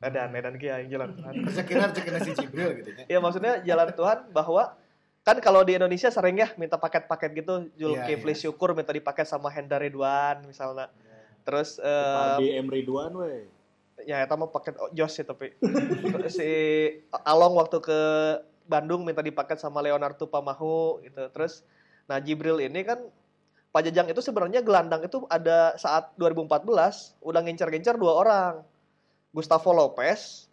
Edan, 0.00 0.32
edan 0.32 0.56
kia 0.56 0.80
yang 0.80 1.00
jalan 1.00 1.10
Tuhan. 1.16 1.32
Rezeki 1.48 1.72
rezeki 1.76 2.10
si 2.24 2.32
Jibril 2.44 2.70
gitu 2.80 2.90
ya. 2.96 3.04
Ya 3.06 3.18
maksudnya 3.20 3.60
jalan 3.62 3.88
Tuhan 3.92 4.18
bahwa 4.32 4.74
kan 5.20 5.36
kalau 5.44 5.60
di 5.60 5.76
Indonesia 5.76 6.08
sering 6.08 6.40
ya 6.40 6.48
minta 6.56 6.80
paket-paket 6.80 7.30
gitu 7.36 7.68
Zulkifli 7.76 8.32
Iya, 8.32 8.36
iya. 8.36 8.42
Syukur 8.48 8.72
minta 8.72 8.90
dipaket 8.90 9.28
sama 9.28 9.52
Hendra 9.52 9.76
Ridwan 9.76 10.48
misalnya 10.48 10.88
terus 11.44 11.76
eh, 11.76 12.36
Di 12.40 12.56
Emri 12.56 12.80
Duan 12.80 13.12
weh. 13.20 13.44
Ya 14.06 14.24
itu 14.24 14.34
mah 14.36 14.50
paket 14.52 14.74
Jos 14.96 15.12
sih 15.12 15.24
tapi 15.24 15.52
si 16.32 16.48
Along 17.24 17.56
waktu 17.58 17.78
ke 17.82 18.00
Bandung 18.70 19.02
minta 19.02 19.20
dipaket 19.20 19.58
sama 19.58 19.82
Leonardo 19.82 20.30
Pamahu 20.30 21.02
gitu 21.02 21.26
terus 21.34 21.66
nah 22.06 22.22
Jibril 22.22 22.62
ini 22.62 22.86
kan 22.86 23.02
Pak 23.70 23.86
Jajang 23.86 24.10
itu 24.10 24.18
sebenarnya 24.18 24.66
gelandang 24.66 25.06
itu 25.06 25.22
ada 25.30 25.78
saat 25.78 26.10
2014 26.18 26.66
udah 27.22 27.40
ngincer-ngincer 27.46 27.94
dua 27.98 28.12
orang 28.18 28.54
Gustavo 29.30 29.70
Lopez 29.70 30.50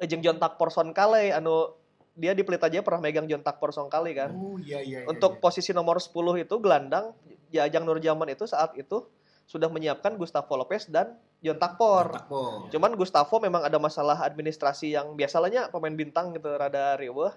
jeung 0.00 0.24
John 0.24 0.40
Takporson 0.40 0.96
Kale 0.96 1.34
anu 1.34 1.76
dia 2.18 2.34
di 2.34 2.42
Pelita 2.42 2.66
Jaya 2.66 2.82
pernah 2.82 3.04
megang 3.04 3.28
John 3.28 3.44
Takporson 3.44 3.92
Kale 3.92 4.10
kan 4.16 4.30
Oh 4.32 4.56
iya 4.58 4.80
iya. 4.80 5.04
iya, 5.04 5.08
untuk 5.10 5.38
iya. 5.38 5.40
posisi 5.44 5.70
nomor 5.76 6.00
10 6.00 6.14
itu 6.42 6.54
gelandang 6.58 7.12
Jajang 7.52 7.84
Nurjaman 7.84 8.32
itu 8.32 8.44
saat 8.48 8.72
itu 8.80 9.04
sudah 9.48 9.72
menyiapkan 9.72 10.16
Gustavo 10.20 10.56
Lopez 10.60 10.88
dan 10.92 11.16
John 11.38 11.54
Takpor. 11.56 12.10
Takpo. 12.12 12.66
Cuman 12.68 12.92
Gustavo 12.92 13.38
memang 13.38 13.62
ada 13.62 13.78
masalah 13.78 14.18
administrasi 14.20 14.90
yang 14.90 15.14
biasanya 15.14 15.68
pemain 15.68 15.92
bintang 15.92 16.34
gitu 16.34 16.50
rada 16.50 16.94
riweuh. 16.94 17.30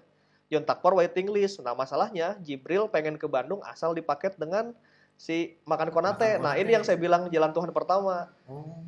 John 0.48 0.66
Takpor 0.66 0.96
waiting 0.96 1.30
list. 1.30 1.60
Nah, 1.60 1.72
masalahnya 1.72 2.36
Jibril 2.40 2.88
pengen 2.88 3.16
ke 3.16 3.26
Bandung 3.26 3.62
asal 3.64 3.94
dipaket 3.94 4.36
dengan 4.36 4.74
si 5.16 5.56
Makan 5.64 5.90
Konate. 5.90 6.36
Makan 6.36 6.42
Nah, 6.42 6.52
Konate. 6.52 6.62
ini 6.62 6.72
yang 6.72 6.84
saya 6.84 6.98
bilang 6.98 7.30
jalan 7.30 7.52
Tuhan 7.52 7.70
pertama. 7.70 8.28
Oh. 8.46 8.84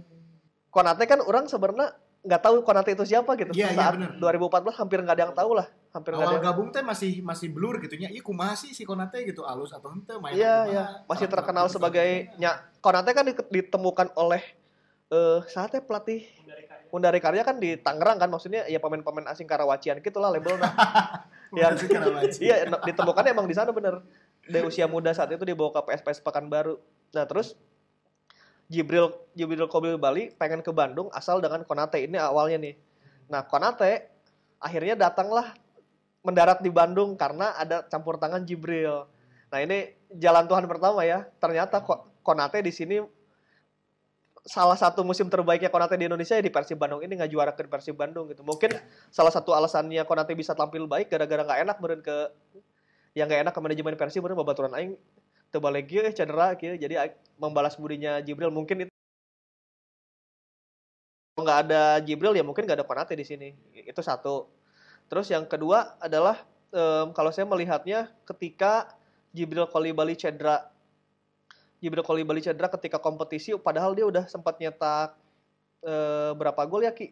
Konate 0.68 1.06
kan 1.06 1.22
orang 1.22 1.46
sebenarnya 1.46 1.94
nggak 2.20 2.42
tahu 2.42 2.56
Konate 2.64 2.92
itu 2.92 3.06
siapa 3.06 3.38
gitu. 3.38 3.54
Iya, 3.54 3.70
iya, 3.70 3.78
Saat 3.78 3.94
bener. 3.96 4.12
2014 4.18 4.76
hampir 4.76 4.98
nggak 4.98 5.14
ada 5.14 5.24
yang 5.24 5.36
tahu 5.38 5.52
lah. 5.54 5.68
Hampir 5.94 6.12
nggak 6.12 6.20
ada 6.20 6.28
Awal 6.28 6.36
yang 6.36 6.48
gabung 6.50 6.68
teh 6.68 6.82
masih 6.82 7.22
masih 7.22 7.48
blur 7.48 7.78
gitu 7.78 7.94
nya. 7.96 8.10
Iya 8.10 8.20
kumaha 8.20 8.58
sih 8.58 8.74
si 8.74 8.82
Konate 8.82 9.22
gitu 9.22 9.46
alus 9.46 9.70
atau 9.70 9.94
henteu 9.94 10.18
main 10.18 10.34
Iya, 10.34 10.56
iya. 10.66 10.84
Masih 11.06 11.30
terkenal 11.30 11.70
gitu. 11.70 11.78
sebagai 11.78 12.34
nya 12.36 12.60
Konate 12.82 13.14
kan 13.14 13.24
di- 13.24 13.38
ditemukan 13.54 14.10
oleh 14.18 14.42
eh 15.14 15.40
saatnya 15.46 15.86
pelatih 15.86 16.26
Undari 16.94 17.18
Karya 17.18 17.42
kan 17.42 17.58
di 17.58 17.74
Tangerang 17.78 18.22
kan 18.22 18.30
maksudnya 18.30 18.70
ya 18.70 18.78
pemain-pemain 18.78 19.26
asing 19.30 19.50
Karawacian 19.50 19.98
gitu 19.98 20.22
lah 20.22 20.30
labelnya. 20.30 20.70
ya, 21.58 21.74
iya 22.38 22.56
no- 22.70 22.82
ditemukan 22.86 23.26
emang 23.34 23.50
di 23.50 23.58
sana 23.58 23.74
bener. 23.74 24.02
Dari 24.46 24.62
usia 24.62 24.86
muda 24.86 25.10
saat 25.10 25.34
itu 25.34 25.42
dibawa 25.42 25.74
ke 25.74 25.90
PSPS 25.90 26.22
Pekanbaru. 26.22 26.78
Nah, 27.18 27.26
terus 27.26 27.58
Jibril 28.70 29.10
Jibril 29.34 29.66
Kobil 29.66 29.98
Bali 29.98 30.30
pengen 30.38 30.62
ke 30.62 30.70
Bandung 30.70 31.10
asal 31.18 31.42
dengan 31.42 31.66
Konate 31.66 31.98
ini 32.06 32.18
awalnya 32.22 32.62
nih. 32.62 32.78
Nah, 33.26 33.42
Konate 33.42 34.14
akhirnya 34.62 34.94
datanglah 34.94 35.50
mendarat 36.22 36.62
di 36.62 36.70
Bandung 36.70 37.18
karena 37.18 37.58
ada 37.58 37.82
campur 37.90 38.22
tangan 38.22 38.46
Jibril. 38.46 39.10
Nah, 39.50 39.60
ini 39.66 39.98
jalan 40.14 40.46
Tuhan 40.46 40.70
pertama 40.70 41.02
ya. 41.10 41.26
Ternyata 41.42 41.82
Ko- 41.82 42.06
Konate 42.22 42.62
di 42.62 42.70
sini 42.70 43.02
salah 44.44 44.76
satu 44.76 45.08
musim 45.08 45.32
terbaiknya 45.32 45.72
Konate 45.72 45.96
di 45.96 46.04
Indonesia 46.04 46.36
ya 46.36 46.44
di 46.44 46.52
Persib 46.52 46.76
Bandung 46.76 47.00
ini 47.00 47.16
nggak 47.16 47.32
juara 47.32 47.52
ke 47.56 47.64
Persib 47.64 47.96
Bandung 47.96 48.28
gitu. 48.28 48.44
Mungkin 48.44 48.76
salah 49.08 49.32
satu 49.32 49.56
alasannya 49.56 50.04
Konate 50.04 50.36
bisa 50.36 50.52
tampil 50.52 50.84
baik 50.84 51.08
gara-gara 51.08 51.48
nggak 51.48 51.60
enak 51.64 51.76
meureun 51.80 52.04
ke 52.04 52.16
yang 53.16 53.32
nggak 53.32 53.48
enak 53.48 53.54
ke 53.56 53.62
manajemen 53.64 53.96
Persib 53.96 54.20
meureun 54.20 54.36
babaturan 54.36 54.76
aing 54.76 55.00
teu 55.48 55.64
balik 55.64 55.88
ieu, 55.96 56.04
eh, 56.04 56.12
cedera 56.12 56.60
kieu. 56.60 56.76
Jadi 56.76 57.00
membalas 57.40 57.80
budinya 57.80 58.20
Jibril 58.20 58.52
mungkin 58.52 58.84
itu 58.84 58.92
nggak 61.40 61.60
ada 61.70 62.04
Jibril 62.04 62.36
ya 62.36 62.44
mungkin 62.44 62.68
nggak 62.68 62.84
ada 62.84 62.88
Konate 62.88 63.16
di 63.16 63.24
sini. 63.24 63.56
Itu 63.72 64.04
satu. 64.04 64.52
Terus 65.08 65.32
yang 65.32 65.48
kedua 65.48 65.96
adalah 66.04 66.44
em, 66.76 67.16
kalau 67.16 67.32
saya 67.32 67.48
melihatnya 67.48 68.12
ketika 68.28 68.92
Jibril 69.32 69.72
Kolibali 69.72 70.20
cedera 70.20 70.73
Jibril 71.84 72.08
Kolibali 72.08 72.40
cedera 72.40 72.72
ketika 72.72 72.96
kompetisi 72.96 73.52
padahal 73.60 73.92
dia 73.92 74.08
udah 74.08 74.24
sempat 74.32 74.56
nyetak 74.56 75.20
eh, 75.84 76.32
berapa 76.32 76.64
gol 76.64 76.88
ya 76.88 76.96
Ki? 76.96 77.12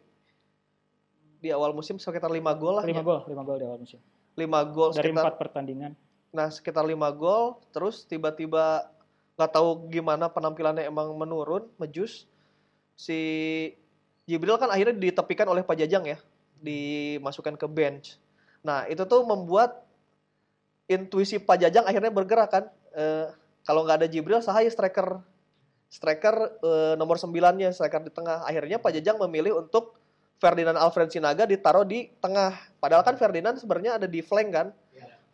Di 1.44 1.52
awal 1.52 1.76
musim 1.76 2.00
sekitar 2.00 2.32
5 2.32 2.40
gol 2.56 2.80
lah. 2.80 2.86
5 2.88 2.96
ya. 2.96 3.04
gol, 3.04 3.20
5 3.28 3.36
gol 3.44 3.58
di 3.60 3.66
awal 3.68 3.80
musim. 3.84 4.00
5 4.40 4.48
gol 4.72 4.90
Dari 4.96 5.12
sekitar 5.12 5.36
4 5.36 5.42
pertandingan. 5.44 5.92
Nah, 6.32 6.48
sekitar 6.48 6.88
5 6.88 6.96
gol, 7.20 7.60
terus 7.76 8.08
tiba-tiba 8.08 8.88
nggak 9.36 9.52
tahu 9.52 9.92
gimana 9.92 10.32
penampilannya 10.32 10.88
emang 10.88 11.12
menurun, 11.20 11.68
mejus. 11.76 12.24
Si 12.96 13.20
Jibril 14.24 14.56
kan 14.56 14.72
akhirnya 14.72 14.96
ditepikan 14.96 15.50
oleh 15.52 15.66
Pak 15.66 15.76
Jajang 15.76 16.08
ya, 16.08 16.18
dimasukkan 16.64 17.60
ke 17.60 17.68
bench. 17.68 18.16
Nah, 18.64 18.88
itu 18.88 19.04
tuh 19.04 19.26
membuat 19.28 19.84
intuisi 20.88 21.42
Pak 21.42 21.58
Jajang 21.60 21.84
akhirnya 21.84 22.14
bergerak 22.14 22.50
kan. 22.54 22.64
Eh, 22.96 23.28
kalau 23.62 23.86
nggak 23.86 24.06
ada 24.06 24.08
Jibril, 24.10 24.42
sahaya 24.42 24.70
striker 24.70 25.22
striker 25.92 26.36
eh, 26.64 26.94
nomor 26.96 27.20
9-nya, 27.20 27.76
striker 27.76 28.02
di 28.02 28.12
tengah. 28.16 28.48
Akhirnya 28.48 28.80
Pak 28.80 28.96
Jajang 28.96 29.20
memilih 29.28 29.60
untuk 29.60 30.00
Ferdinand 30.42 30.80
Alfred 30.80 31.14
Sinaga 31.14 31.46
ditaruh 31.46 31.86
di 31.86 32.10
tengah. 32.18 32.58
Padahal 32.82 33.06
kan 33.06 33.14
Ferdinand 33.20 33.60
sebenarnya 33.60 34.02
ada 34.02 34.08
di 34.10 34.24
flank 34.26 34.50
kan. 34.50 34.68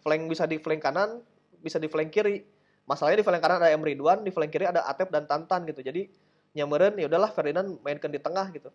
Flank 0.03 0.27
bisa 0.27 0.43
di 0.43 0.59
flank 0.59 0.81
kanan, 0.83 1.23
bisa 1.63 1.79
di 1.79 1.87
flank 1.87 2.11
kiri. 2.11 2.43
Masalahnya 2.83 3.23
di 3.23 3.25
flank 3.27 3.39
kanan 3.39 3.57
ada 3.63 3.71
Emre 3.71 3.95
Ridwan, 3.95 4.25
di 4.25 4.31
flank 4.33 4.51
kiri 4.51 4.67
ada 4.67 4.83
Atep 4.83 5.07
dan 5.13 5.23
Tantan 5.29 5.63
gitu. 5.63 5.79
Jadi 5.79 6.11
nyameren 6.57 6.97
ya 6.99 7.07
udahlah 7.07 7.31
Ferdinand 7.31 7.79
mainkan 7.85 8.11
di 8.11 8.19
tengah 8.19 8.51
gitu. 8.51 8.73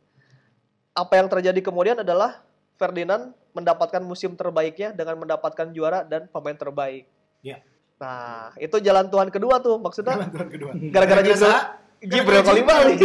Apa 0.96 1.20
yang 1.20 1.28
terjadi 1.28 1.60
kemudian 1.60 2.00
adalah 2.00 2.40
Ferdinand 2.80 3.36
mendapatkan 3.52 4.00
musim 4.00 4.32
terbaiknya 4.32 4.96
dengan 4.96 5.20
mendapatkan 5.20 5.68
juara 5.76 6.04
dan 6.04 6.28
pemain 6.32 6.56
terbaik. 6.56 7.04
Iya. 7.44 7.60
Nah, 8.02 8.50
itu 8.58 8.76
jalan 8.82 9.06
Tuhan 9.06 9.30
kedua 9.30 9.62
tuh 9.62 9.78
maksudnya 9.78 10.18
Jalan 10.18 10.30
Tuhan 10.34 10.48
kedua. 10.50 10.70
gara-gara 10.94 11.22
Jibril 11.22 11.54
Jibril 12.02 12.42
gara-gara 12.42 12.50
kali 12.50 12.62
balik. 12.66 12.98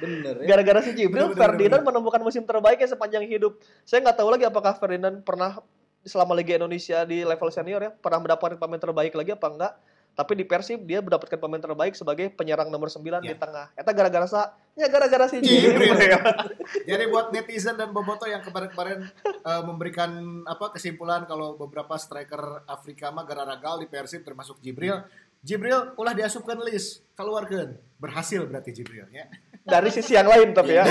Bener 0.00 0.34
ya. 0.38 0.46
Gara-gara 0.54 0.80
si 0.86 0.90
Jibril, 0.94 1.34
Bener, 1.34 1.34
bener, 1.34 1.40
Ferdinand 1.42 1.82
menemukan 1.82 2.22
musim 2.22 2.46
terbaiknya 2.46 2.86
sepanjang 2.86 3.26
hidup. 3.26 3.58
Saya 3.82 4.06
nggak 4.06 4.22
tahu 4.22 4.28
lagi 4.30 4.46
apakah 4.46 4.78
Ferdinand 4.78 5.18
pernah 5.26 5.58
selama 6.06 6.32
Liga 6.38 6.56
Indonesia 6.56 7.04
di 7.04 7.26
level 7.26 7.50
senior 7.52 7.80
ya 7.84 7.90
pernah 7.92 8.24
mendapatkan 8.24 8.56
pemain 8.56 8.80
terbaik 8.80 9.12
lagi 9.18 9.34
apa 9.34 9.46
enggak? 9.50 9.72
Tapi 10.20 10.36
di 10.36 10.44
Persib 10.44 10.84
dia 10.84 11.00
mendapatkan 11.00 11.32
pemain 11.34 11.56
terbaik 11.56 11.96
sebagai 11.96 12.28
penyerang 12.28 12.68
nomor 12.68 12.92
9 12.92 13.24
di 13.24 13.32
Ya. 13.32 13.40
tengah. 13.40 13.72
Eta 13.72 13.88
gara-gara 13.90 14.28
sa 14.28 14.52
ya 14.76 14.84
gara-gara 14.86 15.24
si 15.26 15.40
Jibril. 15.40 15.96
Jibril. 15.96 16.20
Jadi 16.92 17.04
buat 17.08 17.32
netizen 17.32 17.72
dan 17.74 17.88
boboto 17.88 18.28
yang 18.28 18.44
kemarin-kemarin 18.44 19.08
eh, 19.24 19.62
memberikan 19.64 20.12
apa 20.44 20.68
kesimpulan 20.70 21.24
kalau 21.24 21.56
beberapa 21.56 21.96
striker 21.96 22.36
Afrika 22.66 23.08
mah 23.08 23.24
gara 23.24 23.48
ragal 23.48 23.80
di 23.80 23.88
Persib 23.88 24.20
termasuk 24.20 24.60
Jibril. 24.60 25.00
Jibril 25.40 25.96
ulah 25.96 26.12
diasupkan 26.12 26.60
list 26.60 27.00
keluarkan 27.16 27.80
berhasil 27.96 28.44
berarti 28.44 28.76
Jibril 28.76 29.08
ya. 29.08 29.24
Dari 29.60 29.88
sisi 29.88 30.12
yang 30.12 30.28
lain 30.28 30.52
tapi 30.52 30.76
ya. 30.76 30.84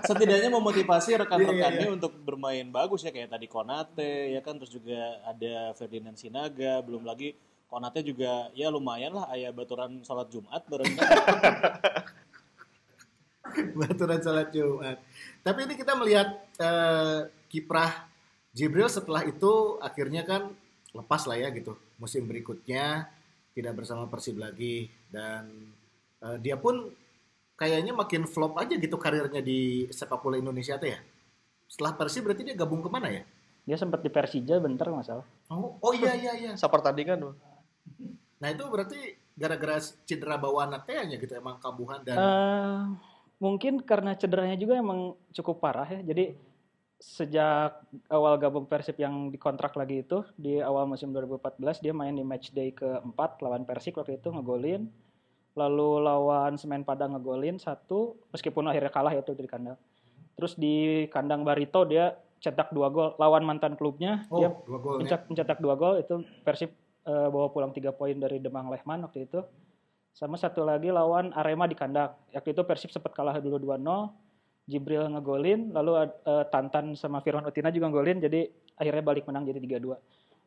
Setidaknya 0.00 0.48
memotivasi 0.48 1.18
rekan-rekannya 1.18 1.76
Iya, 1.76 1.88
iya, 1.88 1.90
untuk 1.90 2.16
bermain 2.16 2.64
bagus 2.70 3.02
ya 3.02 3.10
kayak 3.10 3.28
tadi 3.28 3.44
Konate 3.44 4.32
ya 4.32 4.40
kan 4.40 4.56
terus 4.56 4.70
juga 4.70 4.96
ada 5.20 5.74
Ferdinand 5.74 6.14
Sinaga 6.14 6.80
belum 6.80 7.04
lagi 7.04 7.36
Konate 7.66 8.06
juga 8.06 8.46
ya 8.54 8.70
lumayan 8.70 9.10
lah 9.18 9.26
ayah 9.34 9.50
baturan 9.50 9.98
sholat 10.06 10.30
Jumat 10.30 10.62
bareng 10.70 10.86
Baturan 13.78 14.20
salat 14.20 14.52
Jumat. 14.52 15.00
Tapi 15.42 15.58
ini 15.66 15.74
kita 15.74 15.96
melihat 15.98 16.28
eh, 16.60 17.30
kiprah 17.50 18.06
Jibril 18.52 18.88
setelah 18.88 19.24
itu 19.24 19.80
akhirnya 19.80 20.22
kan 20.22 20.52
lepas 20.94 21.26
lah 21.26 21.36
ya 21.40 21.48
gitu. 21.50 21.76
Musim 21.98 22.28
berikutnya 22.28 23.08
tidak 23.56 23.82
bersama 23.82 24.06
Persib 24.06 24.36
lagi 24.36 24.92
dan 25.08 25.72
eh, 26.22 26.36
dia 26.38 26.60
pun 26.60 26.90
kayaknya 27.56 27.96
makin 27.96 28.28
flop 28.28 28.60
aja 28.60 28.76
gitu 28.76 29.00
karirnya 29.00 29.40
di 29.40 29.88
sepak 29.88 30.20
bola 30.20 30.36
Indonesia 30.36 30.76
tuh 30.76 30.92
ya. 30.92 31.00
Setelah 31.66 31.98
Persib 31.98 32.28
berarti 32.28 32.46
dia 32.46 32.54
gabung 32.54 32.84
ke 32.84 32.90
mana 32.92 33.10
ya? 33.10 33.24
Dia 33.66 33.74
sempat 33.74 33.98
di 34.04 34.10
Persija 34.12 34.62
bentar 34.62 34.86
nggak 34.86 35.06
salah. 35.06 35.26
Oh, 35.50 35.74
oh 35.82 35.92
iya 35.96 36.14
iya 36.14 36.32
iya. 36.38 36.52
Pertandingan 36.54 37.18
tuh. 37.18 37.34
Nah 38.40 38.48
itu 38.52 38.64
berarti 38.68 39.00
gara-gara 39.36 39.76
cedera 40.08 40.40
bawaan 40.40 40.72
tehnya 40.88 41.20
gitu 41.20 41.36
emang 41.36 41.60
kambuhan 41.60 42.00
dan 42.04 42.16
Eh, 42.16 42.80
mungkin 43.36 43.84
karena 43.84 44.16
cederanya 44.16 44.56
juga 44.56 44.80
emang 44.80 45.12
cukup 45.32 45.60
parah 45.60 45.88
ya. 45.88 46.00
Jadi 46.00 46.36
sejak 46.96 47.84
awal 48.08 48.40
gabung 48.40 48.64
Persib 48.64 48.96
yang 48.96 49.28
dikontrak 49.28 49.76
lagi 49.76 50.00
itu 50.00 50.24
di 50.40 50.56
awal 50.64 50.88
musim 50.88 51.12
2014 51.12 51.84
dia 51.84 51.92
main 51.92 52.16
di 52.16 52.24
match 52.24 52.56
day 52.56 52.72
keempat 52.72 53.44
lawan 53.44 53.68
Persik 53.68 54.00
waktu 54.00 54.16
itu 54.16 54.32
ngegolin. 54.32 54.88
Lalu 55.56 56.04
lawan 56.04 56.56
Semen 56.60 56.84
Padang 56.84 57.16
ngegolin 57.16 57.60
satu 57.60 58.16
meskipun 58.32 58.68
akhirnya 58.68 58.92
kalah 58.92 59.12
ya 59.12 59.20
itu 59.20 59.36
di 59.36 59.48
kandang. 59.48 59.76
Terus 60.36 60.52
di 60.56 61.04
kandang 61.08 61.44
Barito 61.44 61.84
dia 61.84 62.16
cetak 62.40 62.72
dua 62.72 62.92
gol 62.92 63.16
lawan 63.16 63.48
mantan 63.48 63.80
klubnya 63.80 64.28
oh 64.28 64.36
dia 64.36 64.52
dua 64.68 65.00
mencetak 65.00 65.56
dua 65.56 65.74
gol 65.76 65.96
itu 65.96 66.20
Persib 66.44 66.68
eh, 67.06 67.28
bawa 67.30 67.48
pulang 67.54 67.70
tiga 67.70 67.94
poin 67.94 68.18
dari 68.18 68.42
Demang 68.42 68.68
Lehman 68.68 69.06
waktu 69.06 69.30
itu 69.30 69.40
sama 70.10 70.34
satu 70.40 70.64
lagi 70.66 70.90
lawan 70.90 71.30
Arema 71.32 71.70
di 71.70 71.78
kandang 71.78 72.12
waktu 72.34 72.50
itu 72.52 72.62
Persib 72.66 72.90
sempat 72.90 73.14
kalah 73.14 73.38
dulu 73.38 73.62
2-0 73.62 74.26
Jibril 74.66 75.06
ngegolin 75.14 75.70
lalu 75.70 76.10
eh, 76.10 76.44
Tantan 76.50 76.98
sama 76.98 77.22
Firman 77.22 77.46
Utina 77.46 77.70
juga 77.70 77.86
ngegolin 77.86 78.18
jadi 78.18 78.50
akhirnya 78.76 79.02
balik 79.06 79.24
menang 79.24 79.46
jadi 79.46 79.62
3-2. 79.62 79.94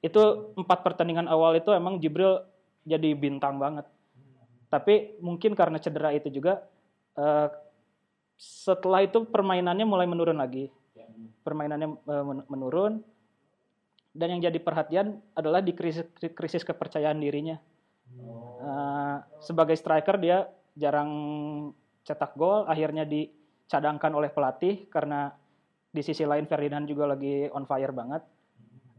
Itu 0.03 0.53
empat 0.59 0.79
pertandingan 0.83 1.27
awal 1.31 1.55
itu 1.59 1.71
emang 1.71 1.99
Jibril 2.03 2.43
jadi 2.83 3.15
bintang 3.15 3.59
banget. 3.59 3.87
Tapi 4.69 5.17
mungkin 5.23 5.55
karena 5.55 5.79
cedera 5.79 6.11
itu 6.11 6.27
juga 6.27 6.67
eh, 7.15 7.47
setelah 8.35 9.03
itu 9.03 9.23
permainannya 9.23 9.87
mulai 9.87 10.05
menurun 10.05 10.39
lagi. 10.39 10.67
Permainannya 11.43 11.87
eh, 11.95 12.23
men- 12.27 12.47
menurun 12.51 12.99
dan 14.13 14.27
yang 14.37 14.41
jadi 14.49 14.59
perhatian 14.59 15.21
adalah 15.37 15.61
di 15.61 15.73
krisis 15.77 16.05
krisis 16.33 16.65
kepercayaan 16.65 17.21
dirinya. 17.21 17.57
Eh, 18.59 19.17
sebagai 19.39 19.77
striker 19.77 20.17
dia 20.17 20.49
jarang 20.73 21.11
cetak 22.03 22.33
gol, 22.33 22.65
akhirnya 22.65 23.05
dicadangkan 23.05 24.11
oleh 24.17 24.33
pelatih 24.33 24.89
karena 24.89 25.29
di 25.89 26.01
sisi 26.05 26.25
lain 26.25 26.45
Ferdinand 26.49 26.85
juga 26.89 27.13
lagi 27.13 27.47
on 27.53 27.65
fire 27.69 27.93
banget. 27.93 28.21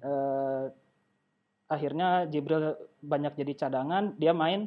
Eh, 0.01 0.65
akhirnya 1.71 2.27
Jibril 2.27 2.75
banyak 3.03 3.35
jadi 3.39 3.67
cadangan, 3.67 4.15
dia 4.19 4.35
main 4.35 4.67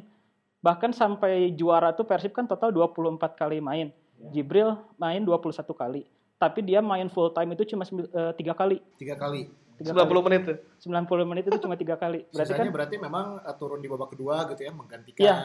bahkan 0.64 0.96
sampai 0.96 1.52
juara 1.52 1.92
tuh 1.92 2.08
Persib 2.08 2.32
kan 2.32 2.48
total 2.48 2.72
24 2.72 3.36
kali 3.36 3.60
main. 3.60 3.92
Jibril 4.32 4.80
main 4.96 5.20
21 5.20 5.74
kali. 5.76 6.08
Tapi 6.44 6.60
dia 6.60 6.84
main 6.84 7.08
full 7.08 7.32
time 7.32 7.56
itu 7.56 7.64
cuma 7.72 7.88
sembil- 7.88 8.12
eh, 8.12 8.32
tiga 8.36 8.52
kali. 8.52 8.76
Tiga 9.00 9.16
kali. 9.16 9.48
Tiga 9.80 9.90
90 9.96 10.20
menit 10.28 10.40
tuh. 10.44 10.56
kali. 10.60 11.08
90 11.08 11.24
menit 11.24 11.44
itu 11.48 11.58
cuma 11.58 11.74
tiga 11.74 11.96
kali. 11.96 12.28
Berarti 12.28 12.52
Sisanya 12.52 12.60
kan 12.60 12.68
berarti 12.70 12.96
memang 13.00 13.26
uh, 13.40 13.54
turun 13.56 13.80
di 13.80 13.88
babak 13.88 14.12
kedua 14.12 14.44
gitu 14.52 14.60
ya, 14.60 14.72
menggantikan. 14.76 15.22
Iya. 15.24 15.36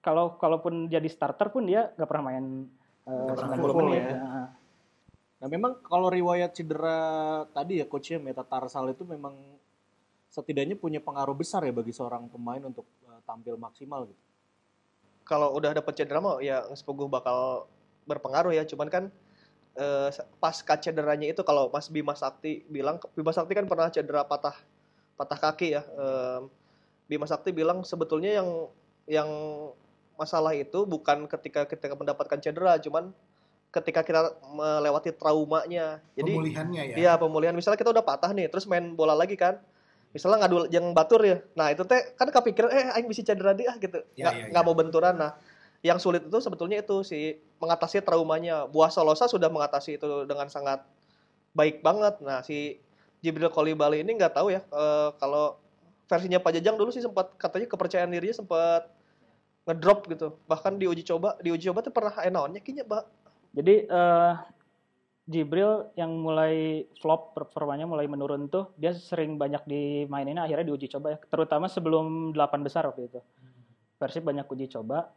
kalau 0.00 0.40
kalaupun 0.40 0.88
jadi 0.88 1.04
starter 1.12 1.52
pun 1.52 1.68
dia 1.68 1.92
nggak 1.92 2.08
pernah 2.08 2.24
main 2.32 2.64
eh, 3.04 3.12
Nggak 3.12 3.36
pernah 3.36 3.56
90 3.60 3.76
full 3.76 3.88
menit. 3.88 4.02
ya. 4.04 4.16
Nah, 4.16 4.48
Nah 5.40 5.48
memang 5.48 5.72
kalau 5.80 6.12
riwayat 6.12 6.52
cedera 6.52 7.00
tadi 7.52 7.80
ya 7.80 7.88
coachnya 7.88 8.20
metatarsal 8.20 8.92
itu 8.92 9.08
memang 9.08 9.32
setidaknya 10.28 10.76
punya 10.76 11.00
pengaruh 11.00 11.32
besar 11.32 11.64
ya 11.64 11.72
bagi 11.72 11.96
seorang 11.96 12.28
pemain 12.28 12.60
untuk 12.60 12.84
uh, 13.08 13.20
tampil 13.24 13.56
maksimal 13.56 14.04
gitu. 14.04 14.20
Kalau 15.24 15.56
udah 15.56 15.72
dapet 15.72 15.96
cedera 15.96 16.20
mah 16.20 16.44
ya 16.44 16.64
sepuguh 16.76 17.08
bakal 17.08 17.68
berpengaruh 18.04 18.52
ya. 18.52 18.68
Cuman 18.68 18.88
kan 18.92 19.04
eh, 19.76 20.08
pasca 20.42 20.74
cederanya 20.80 21.30
itu 21.30 21.42
kalau 21.46 21.70
Mas 21.70 21.86
Bima 21.92 22.14
Sakti 22.18 22.64
bilang, 22.66 22.98
Bima 23.14 23.30
Sakti 23.30 23.52
kan 23.54 23.66
pernah 23.70 23.90
cedera 23.92 24.26
patah 24.26 24.56
patah 25.14 25.38
kaki 25.38 25.76
ya. 25.76 25.82
Em, 25.84 26.48
Bima 27.10 27.26
Sakti 27.28 27.52
bilang 27.52 27.84
sebetulnya 27.84 28.40
yang 28.40 28.48
yang 29.10 29.30
masalah 30.16 30.52
itu 30.54 30.84
bukan 30.86 31.26
ketika 31.26 31.66
kita 31.66 31.92
mendapatkan 31.96 32.38
cedera, 32.40 32.78
cuman 32.80 33.10
ketika 33.70 34.02
kita 34.02 34.34
melewati 34.50 35.14
traumanya. 35.14 36.02
Jadi 36.18 36.32
Pemulihannya 36.34 36.82
ya. 36.92 36.96
Iya 36.98 37.12
pemulihan. 37.16 37.54
Misalnya 37.54 37.78
kita 37.78 37.94
udah 37.94 38.04
patah 38.04 38.30
nih, 38.34 38.50
terus 38.50 38.66
main 38.66 38.94
bola 38.98 39.14
lagi 39.14 39.38
kan. 39.38 39.62
Misalnya 40.10 40.42
ngadu 40.46 40.66
yang 40.74 40.90
batur 40.90 41.22
ya. 41.22 41.38
Nah 41.54 41.70
itu 41.70 41.86
teh 41.86 42.02
kan 42.18 42.26
kepikiran 42.26 42.70
eh 42.74 42.90
aing 42.98 43.06
bisa 43.06 43.22
cedera 43.22 43.54
dia 43.54 43.70
gitu. 43.78 44.02
Iya, 44.18 44.26
Nggak, 44.26 44.34
nggak 44.50 44.62
iya. 44.62 44.68
mau 44.68 44.74
benturan. 44.74 45.14
Nah 45.14 45.38
yang 45.80 45.96
sulit 45.96 46.28
itu 46.28 46.38
sebetulnya 46.44 46.84
itu 46.84 47.00
si 47.00 47.40
mengatasi 47.60 48.04
traumanya. 48.04 48.68
Buah 48.68 48.92
Solosa 48.92 49.28
sudah 49.28 49.48
mengatasi 49.48 49.96
itu 49.96 50.28
dengan 50.28 50.48
sangat 50.52 50.84
baik 51.56 51.80
banget. 51.80 52.20
Nah 52.20 52.44
si 52.44 52.80
Jibril 53.24 53.52
Kolibali 53.52 54.04
ini 54.04 54.16
nggak 54.16 54.36
tahu 54.36 54.52
ya 54.52 54.60
eh, 54.60 55.08
kalau 55.16 55.56
versinya 56.08 56.42
Pak 56.42 56.58
Jajang 56.58 56.76
dulu 56.76 56.90
sih 56.92 57.04
sempat 57.04 57.32
katanya 57.38 57.70
kepercayaan 57.70 58.12
dirinya 58.12 58.36
sempat 58.36 58.92
ngedrop 59.64 60.08
gitu. 60.08 60.36
Bahkan 60.44 60.76
di 60.76 60.86
uji 60.88 61.04
coba, 61.06 61.36
di 61.40 61.52
uji 61.52 61.70
coba 61.72 61.80
tuh 61.84 61.92
pernah 61.94 62.14
enaonnya 62.20 62.60
kayaknya, 62.60 62.84
Mbak. 62.84 63.04
Jadi 63.56 63.74
eh, 63.88 64.32
Jibril 65.30 65.94
yang 65.94 66.10
mulai 66.10 66.84
flop 66.98 67.38
performanya 67.38 67.86
mulai 67.86 68.10
menurun 68.10 68.50
tuh 68.50 68.74
dia 68.74 68.90
sering 68.90 69.38
banyak 69.38 69.62
dimainin 69.62 70.42
akhirnya 70.42 70.66
diuji 70.66 70.90
coba 70.90 71.14
ya 71.14 71.18
terutama 71.22 71.70
sebelum 71.70 72.34
delapan 72.34 72.66
besar 72.66 72.90
waktu 72.90 73.06
itu 73.06 73.22
Persib 73.94 74.26
banyak 74.26 74.50
uji 74.50 74.66
coba 74.74 75.14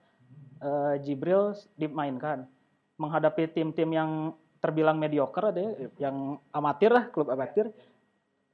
Eh, 0.63 0.96
Jibril 1.03 1.51
dimainkan. 1.75 2.47
Menghadapi 2.95 3.52
tim-tim 3.52 3.89
yang 3.91 4.32
terbilang 4.63 4.95
mediocre 4.95 5.52
ada 5.52 5.60
ya, 5.60 5.71
yang 6.08 6.39
amatir 6.56 6.88
lah 6.88 7.12
klub 7.12 7.28
amatir. 7.28 7.67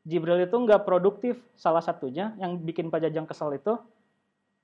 Jibril 0.01 0.41
itu 0.41 0.57
nggak 0.57 0.89
produktif. 0.89 1.37
Salah 1.53 1.85
satunya 1.85 2.33
yang 2.41 2.57
bikin 2.57 2.89
Pak 2.89 3.05
Jajang 3.05 3.29
kesel 3.29 3.61
itu 3.61 3.77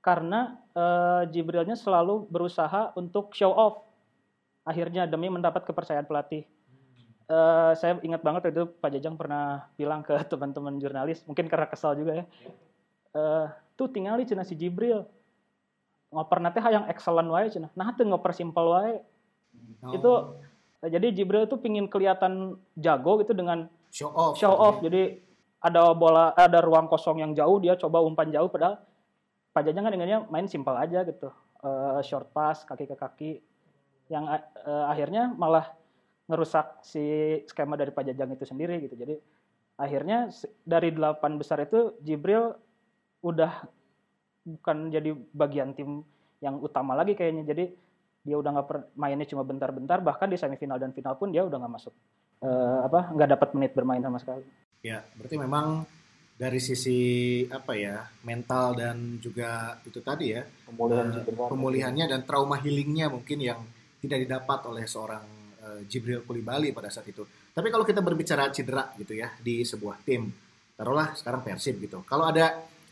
karena 0.02 0.58
eh, 0.74 1.30
Jibrilnya 1.30 1.78
selalu 1.78 2.26
berusaha 2.34 2.98
untuk 2.98 3.38
show 3.38 3.54
off. 3.54 3.86
Akhirnya 4.66 5.06
demi 5.06 5.30
mendapat 5.30 5.70
kepercayaan 5.70 6.10
pelatih. 6.10 6.50
Eh, 7.26 7.72
saya 7.78 7.98
ingat 8.02 8.26
banget 8.26 8.54
itu 8.54 8.70
Pak 8.70 8.90
Jajang 8.90 9.18
pernah 9.18 9.70
bilang 9.78 10.02
ke 10.02 10.18
teman-teman 10.32 10.82
jurnalis, 10.82 11.22
mungkin 11.30 11.46
karena 11.46 11.70
kesal 11.70 11.94
juga 11.94 12.22
ya. 12.22 12.26
Eh, 13.14 13.46
tuh 13.78 13.90
tinggal 13.94 14.18
cina 14.26 14.42
si 14.42 14.58
Jibril. 14.58 15.06
Ngoper 16.14 16.38
nanti 16.42 16.60
yang 16.62 16.86
excellent 16.90 17.30
wae 17.30 17.50
cina. 17.50 17.70
Nah 17.74 17.94
tuh 17.94 18.06
ngoper 18.06 18.32
simple 18.36 18.68
wae. 18.70 19.02
Oh, 19.86 19.94
Itu 19.94 20.12
eh, 20.86 20.90
jadi 20.94 21.12
Jibril 21.14 21.50
itu 21.50 21.58
pingin 21.58 21.90
kelihatan 21.90 22.60
jago 22.78 23.22
gitu 23.24 23.34
dengan 23.34 23.70
show 23.90 24.12
off. 24.12 24.34
show 24.38 24.54
off. 24.54 24.82
Jadi 24.84 25.22
ada 25.66 25.96
bola, 25.98 26.32
ada 26.38 26.62
ruang 26.62 26.86
kosong 26.86 27.26
yang 27.26 27.32
jauh 27.34 27.58
dia 27.58 27.74
coba 27.74 28.06
umpan 28.06 28.30
jauh 28.30 28.52
padahal 28.52 28.78
Jajang 29.56 29.88
kan 29.88 29.96
ingatnya 29.96 30.28
main 30.28 30.52
simpel 30.52 30.76
aja 30.76 31.08
gitu. 31.08 31.32
Eh, 31.64 32.00
short 32.04 32.28
pass 32.36 32.68
kaki 32.68 32.86
ke 32.92 32.96
kaki 33.00 33.32
yang 34.12 34.28
eh, 34.30 34.86
akhirnya 34.92 35.32
malah 35.32 35.72
ngerusak 36.28 36.84
si 36.84 37.02
skema 37.48 37.80
dari 37.80 37.96
Pak 37.96 38.04
Jajang 38.04 38.36
itu 38.36 38.44
sendiri 38.44 38.84
gitu. 38.84 39.00
Jadi 39.00 39.16
akhirnya 39.80 40.28
dari 40.68 40.92
delapan 40.92 41.40
besar 41.40 41.64
itu 41.64 41.96
Jibril 42.04 42.52
udah 43.24 43.66
bukan 44.46 44.94
jadi 44.94 45.12
bagian 45.34 45.74
tim 45.74 46.06
yang 46.40 46.62
utama 46.62 46.94
lagi 46.94 47.18
kayaknya. 47.18 47.44
Jadi 47.50 47.66
dia 48.26 48.36
udah 48.38 48.50
nggak 48.54 48.96
mainnya 48.98 49.26
cuma 49.26 49.42
bentar-bentar. 49.42 50.00
Bahkan 50.06 50.30
di 50.30 50.38
semifinal 50.38 50.78
dan 50.78 50.94
final 50.94 51.18
pun 51.18 51.34
dia 51.34 51.42
udah 51.42 51.58
nggak 51.58 51.74
masuk 51.74 51.94
eh, 52.46 52.80
apa 52.86 53.12
nggak 53.12 53.30
dapat 53.36 53.50
menit 53.58 53.72
bermain 53.74 54.02
sama 54.02 54.22
sekali. 54.22 54.46
Ya, 54.86 55.02
berarti 55.18 55.36
memang 55.42 55.82
dari 56.36 56.60
sisi 56.60 57.00
apa 57.48 57.74
ya 57.74 58.06
mental 58.28 58.76
dan 58.76 59.18
juga 59.24 59.80
itu 59.88 60.04
tadi 60.04 60.36
ya 60.36 60.44
Pemulihan 60.68 61.08
cedera. 61.24 61.48
pemulihannya 61.48 62.06
dan 62.12 62.22
trauma 62.28 62.60
healingnya 62.60 63.08
mungkin 63.08 63.40
yang 63.40 63.64
tidak 64.04 64.28
didapat 64.28 64.60
oleh 64.68 64.86
seorang 64.86 65.26
eh, 65.64 65.82
Jibril 65.90 66.22
Kulibali 66.28 66.70
pada 66.76 66.92
saat 66.94 67.08
itu. 67.10 67.26
Tapi 67.56 67.72
kalau 67.72 67.88
kita 67.88 68.04
berbicara 68.04 68.52
cedera 68.52 68.92
gitu 69.00 69.16
ya 69.16 69.32
di 69.40 69.64
sebuah 69.64 70.04
tim, 70.04 70.28
taruhlah 70.76 71.16
sekarang 71.16 71.42
Persib 71.42 71.80
gitu. 71.80 72.04
Kalau 72.04 72.28
ada 72.28 72.52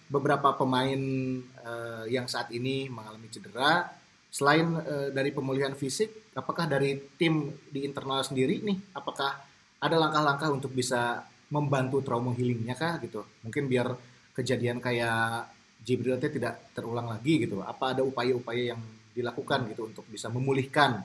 beberapa 0.10 0.56
pemain 0.56 1.02
eh, 1.44 2.06
yang 2.12 2.28
saat 2.28 2.52
ini 2.52 2.88
mengalami 2.92 3.28
cedera, 3.32 3.88
selain 4.34 4.78
eh, 4.82 5.10
dari 5.14 5.30
pemulihan 5.30 5.78
fisik, 5.78 6.34
apakah 6.34 6.66
dari 6.66 6.98
tim 7.20 7.54
di 7.70 7.86
internal 7.86 8.26
sendiri 8.26 8.60
nih, 8.66 8.98
apakah 8.98 9.38
ada 9.84 9.96
langkah-langkah 10.00 10.50
untuk 10.50 10.72
bisa 10.74 11.28
membantu 11.54 12.02
trauma 12.02 12.34
healingnya 12.34 12.74
kah 12.74 12.98
gitu? 12.98 13.22
Mungkin 13.46 13.70
biar 13.70 13.94
kejadian 14.34 14.82
kayak 14.82 15.54
Jibril 15.84 16.18
teh 16.18 16.32
tidak 16.32 16.74
terulang 16.74 17.12
lagi 17.12 17.44
gitu. 17.44 17.60
Apa 17.62 17.94
ada 17.94 18.02
upaya-upaya 18.02 18.74
yang 18.74 18.82
dilakukan 19.14 19.70
gitu 19.70 19.86
untuk 19.86 20.08
bisa 20.10 20.32
memulihkan 20.32 21.04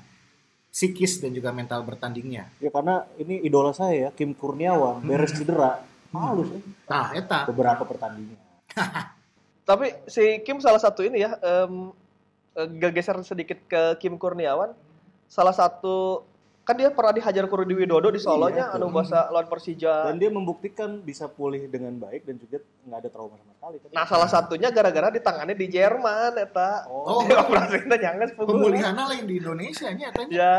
psikis 0.71 1.21
dan 1.21 1.35
juga 1.35 1.51
mental 1.51 1.83
bertandingnya? 1.85 2.49
Ya 2.63 2.71
karena 2.71 3.05
ini 3.19 3.43
idola 3.45 3.75
saya 3.75 4.09
ya, 4.09 4.11
Kim 4.15 4.33
Kurniawan, 4.33 5.03
beres 5.05 5.35
cedera, 5.35 5.83
halus 6.15 6.49
ya 6.49 6.61
Nah, 6.89 7.07
eta 7.13 7.45
beberapa 7.51 7.85
pertandingan. 7.85 8.48
Tapi 9.65 9.87
si 10.09 10.41
Kim 10.43 10.65
salah 10.65 10.81
satu 10.81 11.05
ini 11.05 11.21
ya, 11.21 11.37
em, 11.39 11.93
eh, 12.57 12.69
geser 12.89 13.21
sedikit 13.21 13.61
ke 13.69 14.01
Kim 14.01 14.17
Kurniawan. 14.17 14.73
Salah 15.29 15.53
satu 15.53 16.25
kan 16.65 16.77
dia 16.77 16.93
pernah 16.93 17.17
dihajar 17.17 17.49
Rudi 17.49 17.73
Widodo 17.73 18.13
di 18.13 18.21
Solonya, 18.21 18.73
Iya, 18.73 18.77
anu 18.77 18.93
bahasa 18.93 19.29
lawan 19.33 19.49
Persija. 19.49 20.09
Dan 20.09 20.21
dia 20.21 20.29
membuktikan 20.29 21.01
bisa 21.01 21.25
pulih 21.25 21.65
dengan 21.65 21.97
baik 21.97 22.29
dan 22.29 22.37
juga 22.37 22.61
nggak 22.85 22.99
ada 23.05 23.09
trauma 23.09 23.37
sama 23.41 23.53
sekali. 23.57 23.77
kan? 23.81 23.89
Nah 23.93 24.05
salah 24.05 24.29
satunya 24.29 24.69
gara-gara 24.69 25.09
ditangani 25.09 25.57
di 25.57 25.65
Jerman, 25.69 26.37
eta. 26.37 26.85
Oh, 26.89 27.25
Dia 27.29 27.41
operasinya 27.41 27.97
nyanges 27.97 28.37
pukul. 28.37 28.53
pemulihannya 28.69 29.05
lain 29.05 29.25
di 29.25 29.35
Indonesia 29.41 29.89
nya 29.97 30.13
etanya. 30.13 30.29
Ya, 30.29 30.53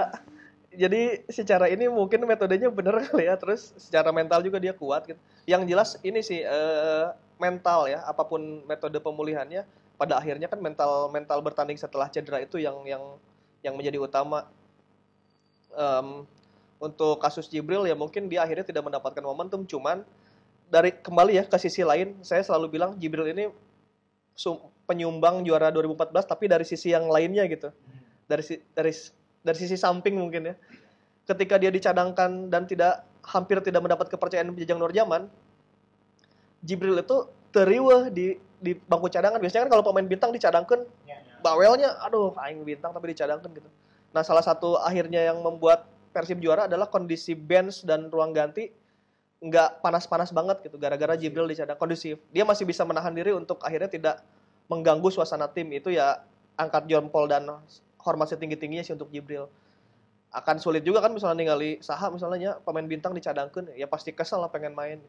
jadi 0.74 1.02
secara 1.30 1.70
ini 1.70 1.86
mungkin 1.90 2.26
metodenya 2.26 2.74
bener 2.74 3.06
kali 3.06 3.30
ya. 3.30 3.38
Terus 3.38 3.74
secara 3.78 4.10
mental 4.10 4.42
juga 4.42 4.58
dia 4.58 4.74
kuat 4.74 5.06
gitu. 5.06 5.22
Yang 5.46 5.62
jelas 5.70 5.90
ini 6.02 6.26
sih 6.26 6.42
eh, 6.42 7.06
mental 7.40 7.90
ya. 7.90 8.04
Apa 8.06 8.28
pun 8.28 8.62
metode 8.68 9.00
pemulihannya, 9.00 9.64
pada 9.96 10.20
akhirnya 10.20 10.46
kan 10.52 10.60
mental 10.60 11.10
mental 11.10 11.40
bertanding 11.42 11.80
setelah 11.80 12.12
cedera 12.12 12.44
itu 12.44 12.60
yang 12.60 12.84
yang 12.86 13.04
yang 13.64 13.74
menjadi 13.80 13.98
utama. 13.98 14.46
Em, 15.74 16.28
untuk 16.80 17.20
kasus 17.20 17.52
Jibril 17.52 17.84
ya 17.84 17.96
mungkin 17.96 18.32
dia 18.32 18.44
akhirnya 18.44 18.68
tidak 18.68 18.84
mendapatkan 18.86 19.24
momentum. 19.24 19.64
Cuman 19.64 20.04
dari 20.70 20.96
kembali 20.96 21.40
ya 21.40 21.44
ke 21.48 21.58
sisi 21.60 21.82
lain, 21.84 22.20
saya 22.24 22.44
selalu 22.44 22.78
bilang 22.78 22.96
Jibril 23.00 23.32
ini 23.32 23.52
penyumbang 24.88 25.44
juara 25.44 25.70
2014 25.70 26.24
tapi 26.24 26.48
dari 26.48 26.64
sisi 26.64 26.96
yang 26.96 27.12
lainnya 27.12 27.44
gitu 27.46 27.70
dari 28.26 28.42
dari 28.72 28.94
dari 29.44 29.58
sisi 29.58 29.76
samping 29.76 30.16
mungkin 30.16 30.54
ya 30.54 30.56
ketika 31.30 31.62
dia 31.62 31.70
dicadangkan 31.70 32.48
dan 32.48 32.66
tidak 32.66 33.06
hampir 33.22 33.62
tidak 33.62 33.84
mendapat 33.84 34.10
kepercayaan 34.10 34.56
Jajang 34.58 34.80
Nurjaman 34.82 35.30
Jibril 36.64 37.00
itu 37.00 37.28
teriweh 37.50 38.12
di 38.12 38.36
di 38.60 38.76
bangku 38.76 39.08
cadangan. 39.08 39.40
Biasanya 39.40 39.68
kan 39.68 39.72
kalau 39.80 39.84
pemain 39.84 40.06
bintang 40.06 40.32
dicadangkan, 40.36 40.84
bawelnya 41.40 41.96
aduh 42.04 42.36
aing 42.36 42.62
bintang 42.68 42.92
tapi 42.92 43.16
dicadangkan 43.16 43.50
gitu. 43.56 43.70
Nah, 44.10 44.26
salah 44.26 44.44
satu 44.44 44.76
akhirnya 44.82 45.22
yang 45.30 45.40
membuat 45.40 45.86
Persib 46.10 46.42
juara 46.42 46.66
adalah 46.66 46.90
kondisi 46.90 47.38
bench 47.38 47.86
dan 47.86 48.10
ruang 48.10 48.34
ganti 48.34 48.74
nggak 49.40 49.80
panas-panas 49.80 50.36
banget 50.36 50.68
gitu 50.68 50.76
gara-gara 50.76 51.16
Jibril 51.16 51.48
dicadang 51.48 51.78
kondusif. 51.80 52.20
Dia 52.34 52.44
masih 52.44 52.68
bisa 52.68 52.84
menahan 52.84 53.14
diri 53.14 53.32
untuk 53.32 53.62
akhirnya 53.64 53.88
tidak 53.88 54.16
mengganggu 54.68 55.08
suasana 55.14 55.48
tim. 55.48 55.70
Itu 55.72 55.94
ya 55.94 56.20
angkat 56.60 56.90
jempol 56.92 57.30
dan 57.30 57.48
hormat 58.04 58.28
setinggi-tingginya 58.34 58.84
sih 58.84 58.98
untuk 58.98 59.08
Jibril. 59.14 59.48
Akan 60.34 60.58
sulit 60.58 60.84
juga 60.84 61.00
kan 61.00 61.14
misalnya 61.14 61.46
ningali 61.46 61.80
Saha 61.80 62.10
misalnya 62.10 62.38
ya, 62.38 62.52
pemain 62.62 62.86
bintang 62.86 63.14
dicadangkan 63.16 63.72
ya 63.78 63.86
pasti 63.86 64.12
kesel 64.12 64.44
lah 64.44 64.52
pengen 64.52 64.74
main. 64.76 65.00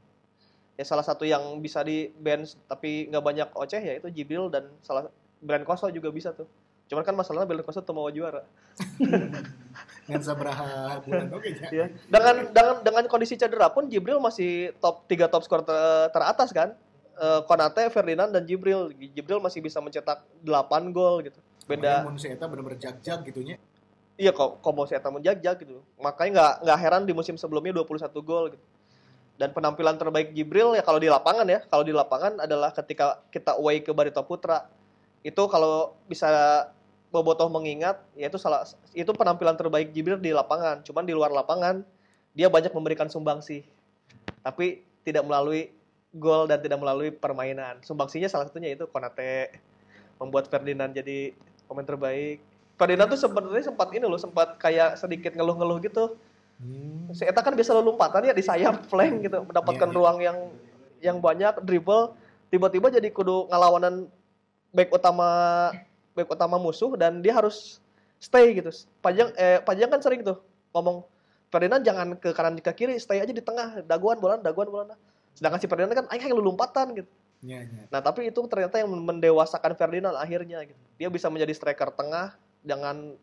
Ya 0.79 0.85
salah 0.87 1.05
satu 1.05 1.27
yang 1.29 1.43
bisa 1.61 1.85
di 1.85 2.13
bench 2.17 2.57
tapi 2.65 3.09
nggak 3.09 3.25
banyak 3.25 3.49
oceh 3.53 3.81
ya 3.81 3.95
itu 4.01 4.09
Jibril 4.11 4.49
dan 4.49 4.71
salah 4.81 5.11
Brand 5.41 5.65
Koso 5.65 5.89
juga 5.89 6.13
bisa 6.13 6.33
tuh. 6.33 6.49
Cuman 6.91 7.07
kan 7.07 7.15
masalahnya 7.15 7.49
Brand 7.49 7.65
Koso 7.65 7.81
tuh 7.81 7.95
mau 7.95 8.09
juara. 8.11 8.43
Ngan 10.11 10.23
sabaraha 10.27 10.99
bulan 11.07 11.31
oke 11.31 11.49
ya. 11.49 11.69
Ya. 11.71 11.87
Dengan 12.11 12.51
dengan 12.51 12.77
dengan 12.83 13.05
kondisi 13.07 13.39
cedera 13.39 13.71
pun 13.71 13.87
Jibril 13.87 14.19
masih 14.19 14.75
top 14.83 15.07
3 15.07 15.31
top 15.31 15.43
skor 15.47 15.63
ter- 15.63 16.11
teratas 16.11 16.51
kan. 16.51 16.75
Eh, 17.21 17.41
Konate, 17.45 17.87
Ferdinand 17.93 18.33
dan 18.33 18.43
Jibril. 18.49 18.91
Jibril 19.15 19.39
masih 19.39 19.61
bisa 19.61 19.79
mencetak 19.79 20.25
8 20.43 20.91
gol 20.91 21.23
gitu. 21.23 21.39
Beda 21.69 22.03
Mun 22.03 22.19
si 22.19 22.27
eta 22.27 22.51
bener-bener 22.51 22.81
jag-jag 22.81 23.23
gitunya. 23.23 23.57
iya 24.21 24.37
kok 24.37 24.61
komo 24.61 24.85
saya 24.85 25.01
menjaga 25.09 25.57
gitu. 25.57 25.81
Makanya 25.97 26.31
nggak 26.35 26.55
nggak 26.67 26.79
heran 26.83 27.03
di 27.09 27.13
musim 27.17 27.41
sebelumnya 27.41 27.73
21 27.73 28.21
gol 28.21 28.45
gitu. 28.53 28.65
Dan 29.41 29.57
penampilan 29.57 29.97
terbaik 29.97 30.37
Jibril 30.37 30.77
ya 30.77 30.85
kalau 30.85 31.01
di 31.01 31.09
lapangan 31.09 31.49
ya, 31.49 31.65
kalau 31.65 31.81
di 31.81 31.97
lapangan 31.97 32.45
adalah 32.45 32.77
ketika 32.77 33.25
kita 33.33 33.57
away 33.57 33.81
ke 33.81 33.89
Barito 33.97 34.21
Putra. 34.21 34.69
Itu 35.25 35.49
kalau 35.49 35.97
bisa 36.05 36.29
Bobotoh 37.09 37.49
mengingat, 37.49 37.99
ya 38.15 38.31
itu 38.31 38.39
salah 38.39 38.63
itu 38.93 39.11
penampilan 39.11 39.57
terbaik 39.57 39.97
Jibril 39.97 40.21
di 40.21 40.37
lapangan. 40.37 40.85
Cuman 40.85 41.09
di 41.09 41.17
luar 41.17 41.33
lapangan 41.33 41.81
dia 42.37 42.53
banyak 42.53 42.71
memberikan 42.71 43.09
sumbangsi. 43.09 43.65
Tapi 44.45 44.85
tidak 45.09 45.25
melalui 45.25 45.73
gol 46.15 46.45
dan 46.45 46.61
tidak 46.61 46.77
melalui 46.77 47.09
permainan. 47.09 47.81
Sumbangsinya 47.81 48.29
salah 48.29 48.47
satunya 48.47 48.77
itu 48.77 48.85
Konate 48.93 49.57
membuat 50.21 50.53
Ferdinand 50.53 50.93
jadi 50.93 51.33
pemain 51.65 51.89
terbaik. 51.89 52.45
Ferdinand 52.77 53.09
tuh 53.09 53.21
sebenarnya 53.21 53.73
sempat 53.73 53.89
ini 53.97 54.05
loh, 54.05 54.21
sempat 54.21 54.61
kayak 54.61 55.01
sedikit 55.01 55.33
ngeluh-ngeluh 55.33 55.81
gitu. 55.81 56.15
Hmm. 56.61 57.09
Si 57.17 57.25
Eta 57.25 57.41
kan 57.41 57.57
bisa 57.57 57.73
lalu 57.73 57.97
lompatan 57.97 58.29
ya 58.29 58.35
di 58.37 58.45
sayap 58.45 58.85
flank 58.85 59.25
gitu, 59.25 59.41
mendapatkan 59.49 59.89
Iya, 59.89 59.93
iya. 59.93 59.99
ruang 59.99 60.19
yang 60.21 60.39
yang 61.01 61.17
banyak 61.17 61.65
dribble, 61.65 62.13
tiba-tiba 62.53 62.93
jadi 62.93 63.09
kudu 63.09 63.49
ngelawanan 63.49 64.05
back 64.77 64.93
utama 64.93 65.29
back 66.13 66.29
utama 66.29 66.61
musuh 66.61 66.93
dan 67.01 67.25
dia 67.25 67.33
harus 67.33 67.81
stay 68.21 68.53
gitu. 68.53 68.69
Pajang 69.01 69.33
eh 69.41 69.65
Pajang 69.65 69.89
kan 69.89 70.05
sering 70.05 70.21
tuh 70.21 70.37
ngomong 70.77 71.03
Ferdinand 71.51 71.83
jangan 71.83 72.15
ke 72.15 72.31
kanan 72.31 72.55
ke 72.63 72.71
kiri, 72.77 72.95
stay 73.03 73.19
aja 73.19 73.35
di 73.35 73.43
tengah, 73.43 73.83
daguan 73.83 74.23
bola, 74.23 74.39
daguan 74.39 74.71
bola. 74.71 74.95
Sedangkan 75.35 75.59
si 75.59 75.67
Ferdinand 75.67 75.97
kan 75.97 76.07
aing 76.13 76.31
lu 76.31 76.45
lompatan 76.45 76.95
gitu. 76.95 77.11
Nya, 77.41 77.65
nya. 77.65 77.89
Nah, 77.89 78.05
tapi 78.05 78.29
itu 78.29 78.39
ternyata 78.47 78.77
yang 78.79 78.93
mendewasakan 78.93 79.73
Ferdinand 79.75 80.15
akhirnya 80.15 80.63
gitu. 80.63 80.79
Dia 81.01 81.09
bisa 81.09 81.33
menjadi 81.33 81.57
striker 81.57 81.91
tengah 81.97 82.37
dengan 82.61 83.17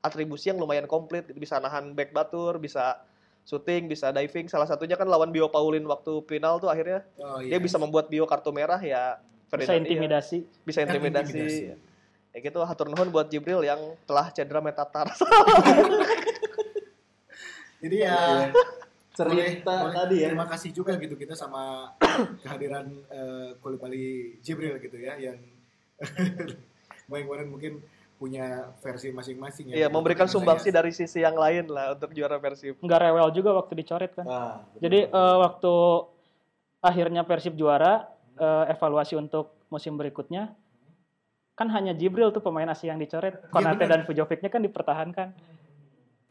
atribusi 0.00 0.48
yang 0.48 0.58
lumayan 0.58 0.88
komplit, 0.88 1.28
gitu. 1.28 1.36
bisa 1.36 1.60
nahan 1.60 1.92
back 1.92 2.10
batur, 2.10 2.56
bisa 2.56 3.00
shooting, 3.44 3.88
bisa 3.88 4.10
diving. 4.10 4.48
Salah 4.48 4.64
satunya 4.64 4.96
kan 4.96 5.04
lawan 5.04 5.28
Bio 5.28 5.48
Paulin 5.48 5.84
waktu 5.84 6.24
final 6.24 6.60
tuh 6.60 6.68
akhirnya 6.68 7.04
Oh, 7.20 7.40
dia 7.40 7.60
bisa 7.60 7.76
membuat 7.76 8.08
Bio 8.08 8.24
kartu 8.24 8.48
merah 8.50 8.80
ya 8.80 9.20
bisa 9.50 9.74
iya. 9.74 9.82
intimidasi 9.82 10.46
bisa 10.62 10.78
intimidasi. 10.86 11.34
Intimidasi. 11.34 11.64
Ya 12.30 12.38
gitu 12.38 12.62
hatur 12.62 12.86
nuhun 12.86 13.10
buat 13.10 13.26
Jibril 13.26 13.66
yang 13.66 13.98
telah 14.06 14.30
cedera 14.30 14.62
metatar. 14.62 15.10
Jadi 17.82 17.96
ya 17.98 18.46
cerita 19.10 19.90
boleh- 19.90 19.96
tadi 19.96 20.16
ya 20.22 20.28
Terima 20.30 20.46
kasih 20.46 20.70
juga 20.70 20.94
gitu 21.02 21.18
kita 21.18 21.34
sama 21.34 21.90
kehadiran 22.46 22.86
eh, 23.10 23.58
Kulibali 23.58 24.38
Jibril 24.38 24.78
gitu 24.78 24.96
ya 25.02 25.18
yang 25.18 25.36
kemarin 27.10 27.50
mungkin 27.50 27.82
punya 28.20 28.44
versi 28.78 29.08
masing-masing 29.08 29.72
ya. 29.72 29.74
Iya, 29.74 29.88
memberikan 29.88 30.28
Makanya 30.28 30.36
sumbangsi 30.36 30.68
saya- 30.68 30.76
dari 30.76 30.92
sisi 30.92 31.18
yang 31.18 31.32
lain 31.34 31.64
lah 31.66 31.96
untuk 31.96 32.12
juara 32.12 32.36
Persib. 32.36 32.76
nggak 32.76 33.00
rewel 33.00 33.28
juga 33.32 33.56
waktu 33.56 33.72
dicoret 33.74 34.12
kan 34.12 34.22
Ah, 34.22 34.60
betul. 34.68 34.80
jadi 34.82 34.98
eh, 35.08 35.36
waktu 35.40 35.74
akhirnya 36.80 37.22
Persib 37.24 37.56
juara 37.56 38.04
eh, 38.36 38.64
evaluasi 38.68 39.16
untuk 39.16 39.56
musim 39.66 39.96
berikutnya 39.96 40.52
kan 41.54 41.68
hanya 41.70 41.92
Jibril 41.92 42.28
tuh 42.28 42.40
pemain 42.40 42.64
Asia 42.66 42.88
yang 42.88 42.96
dicoret 42.96 43.40
Konate 43.48 43.80
benar. 43.80 43.88
dan 43.90 44.00
Vujovicnya 44.02 44.48
kan 44.48 44.60
dipertahankan 44.60 45.28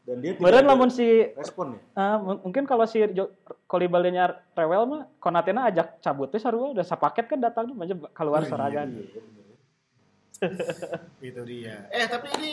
dan 0.00 0.16
dia 0.16 0.32
ada 0.34 0.62
lamun 0.64 0.88
si 0.88 1.06
respon 1.32 1.78
ya 1.92 2.16
m- 2.16 2.38
mungkin 2.40 2.64
kalau 2.64 2.82
si 2.84 2.98
Jo- 3.08 3.30
Kolibalinya 3.64 4.26
rewel 4.52 4.82
mah 4.84 5.02
Konatena 5.16 5.66
ajak 5.66 5.98
cabut 6.00 6.26
wes 6.28 6.38
sarua 6.40 6.70
udah 6.70 6.82
sapaket 6.82 7.26
kan 7.26 7.38
datang 7.38 7.70
aja 7.76 7.94
keluar 8.10 8.40
Oh, 8.40 8.44
iya, 8.44 8.50
serangan 8.50 8.88
Iya, 8.88 9.06
bener. 9.06 9.39
Itu 11.24 11.42
dia. 11.44 11.86
Eh 11.90 12.06
tapi 12.06 12.28
ini 12.40 12.52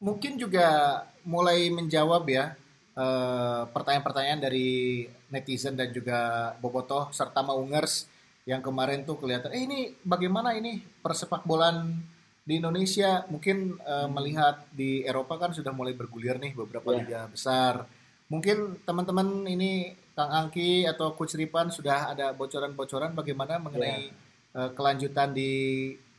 mungkin 0.00 0.36
juga 0.36 1.00
mulai 1.24 1.68
menjawab 1.70 2.24
ya 2.28 2.52
eh, 2.94 3.62
pertanyaan-pertanyaan 3.70 4.40
dari 4.42 5.04
netizen 5.30 5.74
dan 5.74 5.90
juga 5.90 6.52
Bobotoh 6.60 7.08
serta 7.10 7.40
Maungers 7.40 8.06
yang 8.44 8.60
kemarin 8.60 9.08
tuh 9.08 9.16
kelihatan 9.16 9.56
eh 9.56 9.64
ini 9.64 9.96
bagaimana 10.04 10.52
ini 10.52 10.76
persepak 11.00 11.48
bolaan 11.48 11.96
di 12.44 12.60
Indonesia 12.60 13.24
mungkin 13.32 13.80
eh, 13.80 14.08
melihat 14.12 14.68
di 14.70 15.00
Eropa 15.02 15.40
kan 15.40 15.56
sudah 15.56 15.72
mulai 15.72 15.96
bergulir 15.96 16.36
nih 16.36 16.52
beberapa 16.52 16.92
Ya. 16.92 16.96
liga 17.00 17.20
besar. 17.28 17.88
Mungkin 18.28 18.84
teman-teman 18.84 19.44
ini 19.46 19.92
Kang 20.16 20.30
Angki 20.30 20.84
atau 20.84 21.12
Coach 21.12 21.36
Ripan 21.36 21.68
sudah 21.68 22.12
ada 22.12 22.32
bocoran-bocoran 22.32 23.16
bagaimana 23.16 23.56
mengenai 23.56 24.12
eh, 24.54 24.70
kelanjutan 24.76 25.32
di 25.32 25.52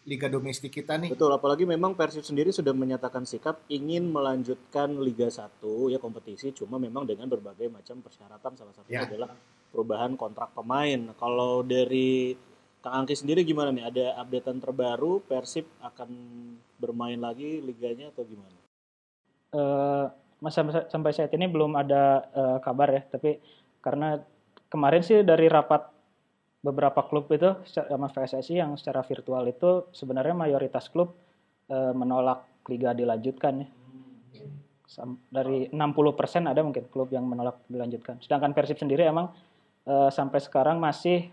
liga 0.06 0.30
domestik 0.30 0.70
kita 0.72 0.96
nih. 0.96 1.10
Betul, 1.10 1.34
apalagi 1.34 1.66
memang 1.66 1.94
Persib 1.94 2.22
sendiri 2.22 2.50
sudah 2.50 2.72
menyatakan 2.72 3.26
sikap 3.26 3.66
ingin 3.68 4.06
melanjutkan 4.08 4.94
Liga 4.96 5.26
1 5.26 5.50
ya 5.90 5.98
kompetisi 5.98 6.54
cuma 6.54 6.78
memang 6.78 7.04
dengan 7.04 7.26
berbagai 7.26 7.66
macam 7.68 8.00
persyaratan 8.00 8.54
salah 8.54 8.70
satunya 8.72 9.02
Ya. 9.02 9.10
adalah 9.10 9.34
perubahan 9.68 10.14
kontrak 10.14 10.54
pemain. 10.54 11.10
Kalau 11.16 11.62
dari 11.62 12.38
Kang 12.80 13.02
Angki 13.02 13.18
sendiri 13.18 13.42
gimana 13.42 13.74
nih? 13.74 13.82
Ada 13.84 14.06
updatean 14.20 14.62
terbaru 14.62 15.20
Persib 15.20 15.66
akan 15.82 16.10
bermain 16.78 17.18
lagi 17.18 17.58
liganya 17.60 18.14
atau 18.14 18.22
gimana? 18.24 18.54
eh 19.48 20.06
masa 20.38 20.62
masa- 20.62 20.86
sampai 20.86 21.16
saat 21.16 21.32
ini 21.32 21.48
belum 21.48 21.74
ada 21.74 22.04
eh, 22.28 22.58
kabar 22.60 22.92
ya 22.92 23.02
tapi 23.08 23.40
karena 23.80 24.20
kemarin 24.68 25.00
sih 25.00 25.24
dari 25.24 25.48
rapat 25.48 25.95
beberapa 26.66 27.06
klub 27.06 27.30
itu 27.30 27.62
sama 27.70 28.10
PSSI 28.10 28.58
yang 28.58 28.74
secara 28.74 29.06
virtual 29.06 29.46
itu 29.46 29.86
sebenarnya 29.94 30.34
mayoritas 30.34 30.90
klub 30.90 31.14
eh, 31.70 31.94
menolak 31.94 32.66
liga 32.66 32.98
dilanjutkan 32.98 33.62
ya 33.62 33.70
Sam- 34.86 35.22
dari 35.30 35.70
60% 35.70 36.50
ada 36.50 36.62
mungkin 36.66 36.90
klub 36.90 37.14
yang 37.14 37.30
menolak 37.30 37.62
dilanjutkan 37.70 38.18
sedangkan 38.18 38.58
Persib 38.58 38.82
sendiri 38.82 39.06
emang 39.06 39.30
eh, 39.86 40.10
sampai 40.10 40.42
sekarang 40.42 40.82
masih 40.82 41.30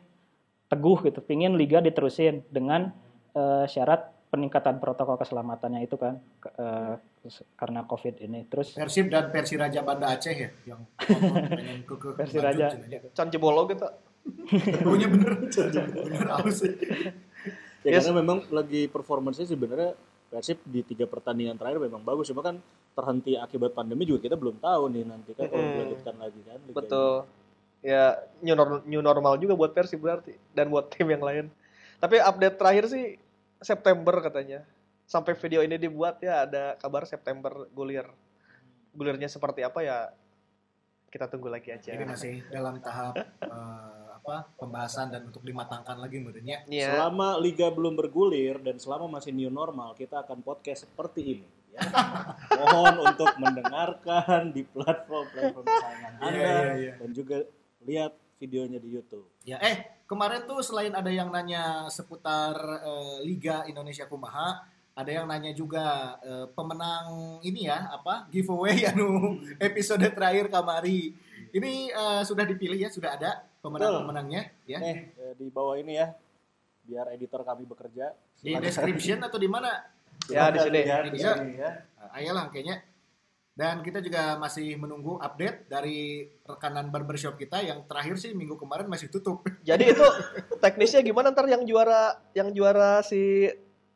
teguh 0.69 1.01
gitu 1.09 1.25
pingin 1.25 1.57
liga 1.57 1.81
diterusin 1.81 2.45
dengan 2.53 2.93
eh, 3.33 3.65
syarat 3.65 4.13
peningkatan 4.33 4.81
protokol 4.81 5.21
keselamatannya 5.21 5.85
itu 5.85 5.97
kan 5.97 6.21
eh, 6.61 6.97
karena 7.57 7.85
covid 7.89 8.21
ini 8.21 8.49
terus 8.49 8.77
Persib 8.77 9.09
dan 9.09 9.29
Persiraja 9.33 9.81
Banda 9.81 10.13
Aceh 10.13 10.37
ya 10.37 10.51
yang 10.69 10.81
pengen 11.61 11.85
ke 11.89 11.95
ke 11.97 12.09
Persiraja. 12.17 12.77
Can 13.13 13.29
jebolo 13.29 13.69
gitu. 13.69 13.85
Punya 14.87 15.09
bener. 15.09 15.33
bener 15.47 16.29
halus 16.31 16.63
sih. 16.63 16.73
Ya 17.83 17.99
Yes. 17.99 18.07
karena 18.07 18.23
memang 18.23 18.47
lagi 18.49 18.87
performance 18.87 19.43
sebenarnya 19.43 19.99
Persib 20.31 20.63
di 20.65 20.81
tiga 20.81 21.05
pertandingan 21.05 21.59
terakhir 21.59 21.83
memang 21.83 22.01
bagus 22.01 22.31
cuma 22.31 22.41
kan 22.41 22.57
terhenti 22.95 23.35
akibat 23.35 23.75
pandemi 23.75 24.07
juga 24.07 24.23
kita 24.23 24.39
belum 24.39 24.57
tahu 24.57 24.89
nih 24.89 25.05
nanti 25.05 25.35
kan 25.35 25.45
kalau 25.45 25.61
dilanjutkan 25.61 26.15
lagi 26.17 26.41
kan 26.41 26.57
liganya. 26.63 26.73
Betul. 26.73 27.15
Ya 27.83 28.05
new, 28.39 28.55
nor- 28.55 28.87
new 28.87 29.03
normal 29.03 29.37
juga 29.37 29.53
buat 29.53 29.75
Persib 29.75 29.99
berarti 29.99 30.39
dan 30.55 30.71
buat 30.71 30.89
tim 30.89 31.05
yang 31.05 31.21
lain. 31.21 31.51
Tapi 31.99 32.17
update 32.17 32.57
terakhir 32.57 32.85
sih 32.89 33.19
September 33.59 34.23
katanya. 34.23 34.63
Sampai 35.05 35.35
video 35.35 35.61
ini 35.61 35.77
dibuat 35.77 36.23
ya 36.23 36.47
ada 36.47 36.79
kabar 36.79 37.05
September 37.05 37.67
gulir. 37.69 38.07
Gulirnya 38.95 39.27
seperti 39.27 39.67
apa 39.67 39.83
ya 39.83 40.15
kita 41.11 41.29
tunggu 41.29 41.51
lagi 41.51 41.75
aja. 41.75 41.93
Jadi 41.93 42.07
masih 42.07 42.41
dalam 42.49 42.81
tahap 42.81 43.19
eh, 43.19 43.27
apa 44.23 44.47
pembahasan 44.55 45.11
dan 45.11 45.27
untuk 45.27 45.43
dimatangkan 45.43 45.99
lagi 45.99 46.23
menurutnya. 46.23 46.63
Iya. 46.71 46.95
Selama 46.95 47.43
liga 47.43 47.75
belum 47.75 47.99
bergulir 47.99 48.63
dan 48.63 48.79
selama 48.79 49.19
masih 49.19 49.35
new 49.35 49.51
normal, 49.51 49.99
kita 49.99 50.23
akan 50.23 50.47
podcast 50.47 50.87
seperti 50.87 51.43
ini. 51.43 51.49
Ya. 51.75 51.83
Mohon 52.71 53.11
untuk 53.11 53.35
mendengarkan 53.43 54.55
di 54.55 54.63
platform-platform 54.63 55.65
kesayangan 55.67 56.13
Iya, 56.23 56.23
Anda 56.23 56.39
iya, 56.39 56.73
iya. 56.79 56.93
dan 57.03 57.11
juga 57.11 57.37
lihat 57.83 58.13
videonya 58.39 58.79
di 58.79 58.89
YouTube. 58.95 59.27
Ya 59.43 59.59
eh 59.59 60.07
kemarin 60.07 60.47
tuh 60.47 60.63
selain 60.63 60.95
ada 60.95 61.11
yang 61.11 61.35
nanya 61.35 61.91
seputar 61.91 62.55
eh, 62.79 63.19
Liga 63.27 63.67
Indonesia 63.67 64.07
Kumaha, 64.07 64.63
ada 64.95 65.11
yang 65.11 65.27
nanya 65.27 65.51
juga 65.51 66.15
eh, 66.23 66.47
pemenang 66.55 67.43
ini 67.43 67.67
ya 67.67 67.91
apa 67.91 68.31
giveaway 68.31 68.87
anu 68.95 69.43
episode 69.59 70.07
terakhir 70.15 70.47
kamari. 70.47 71.11
Ini 71.51 71.91
eh, 71.91 72.23
sudah 72.23 72.47
dipilih 72.47 72.79
ya, 72.79 72.91
sudah 72.93 73.19
ada 73.19 73.51
pemenang-pemenangnya 73.63 74.43
ya. 74.67 74.79
Nih, 74.79 75.15
eh, 75.15 75.35
di 75.35 75.47
bawah 75.49 75.79
ini 75.79 75.97
ya. 75.97 76.11
Biar 76.83 77.15
editor 77.15 77.47
kami 77.47 77.63
bekerja. 77.65 78.11
Di 78.37 78.59
description 78.59 79.23
atau 79.23 79.39
di 79.39 79.47
mana? 79.47 79.71
Ya, 80.27 80.51
di 80.51 80.59
sini. 80.59 80.81
Lihat 80.83 81.03
di 81.09 81.19
sini 81.19 81.51
ya. 81.57 81.71
Nah, 81.97 82.11
ayolah 82.13 82.51
kayaknya. 82.51 82.83
Dan 83.53 83.85
kita 83.85 84.01
juga 84.01 84.35
masih 84.35 84.75
menunggu 84.75 85.21
update 85.21 85.69
dari 85.69 86.25
rekanan 86.43 86.89
barbershop 86.89 87.37
kita 87.37 87.61
yang 87.61 87.85
terakhir 87.85 88.17
sih 88.17 88.33
minggu 88.33 88.57
kemarin 88.57 88.89
masih 88.89 89.13
tutup. 89.13 89.45
Jadi 89.69 89.93
itu 89.93 90.07
teknisnya 90.59 91.05
gimana 91.05 91.31
ntar 91.31 91.47
yang 91.47 91.63
juara 91.63 92.17
yang 92.33 92.49
juara 92.51 93.05
si 93.05 93.47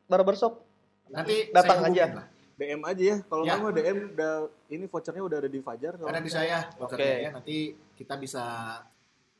barbershop? 0.06 0.60
Nanti 1.08 1.48
Datang 1.50 1.88
aja. 1.88 2.22
lah. 2.22 2.26
DM 2.56 2.80
aja 2.84 3.02
ya. 3.02 3.16
Kalau 3.24 3.42
Ya. 3.44 3.48
nggak 3.52 3.60
mau 3.60 3.70
DM 3.70 3.98
udah 4.12 4.32
ini 4.68 4.84
vouchernya 4.86 5.22
udah 5.24 5.38
ada 5.40 5.50
di 5.50 5.60
Fajar. 5.60 5.92
kalau 5.96 6.08
Ada 6.08 6.20
di 6.20 6.32
saya, 6.32 6.58
Oke. 6.76 6.96
Oke. 6.96 7.10
ya. 7.24 7.30
Nanti 7.32 7.56
kita 7.96 8.14
bisa 8.16 8.44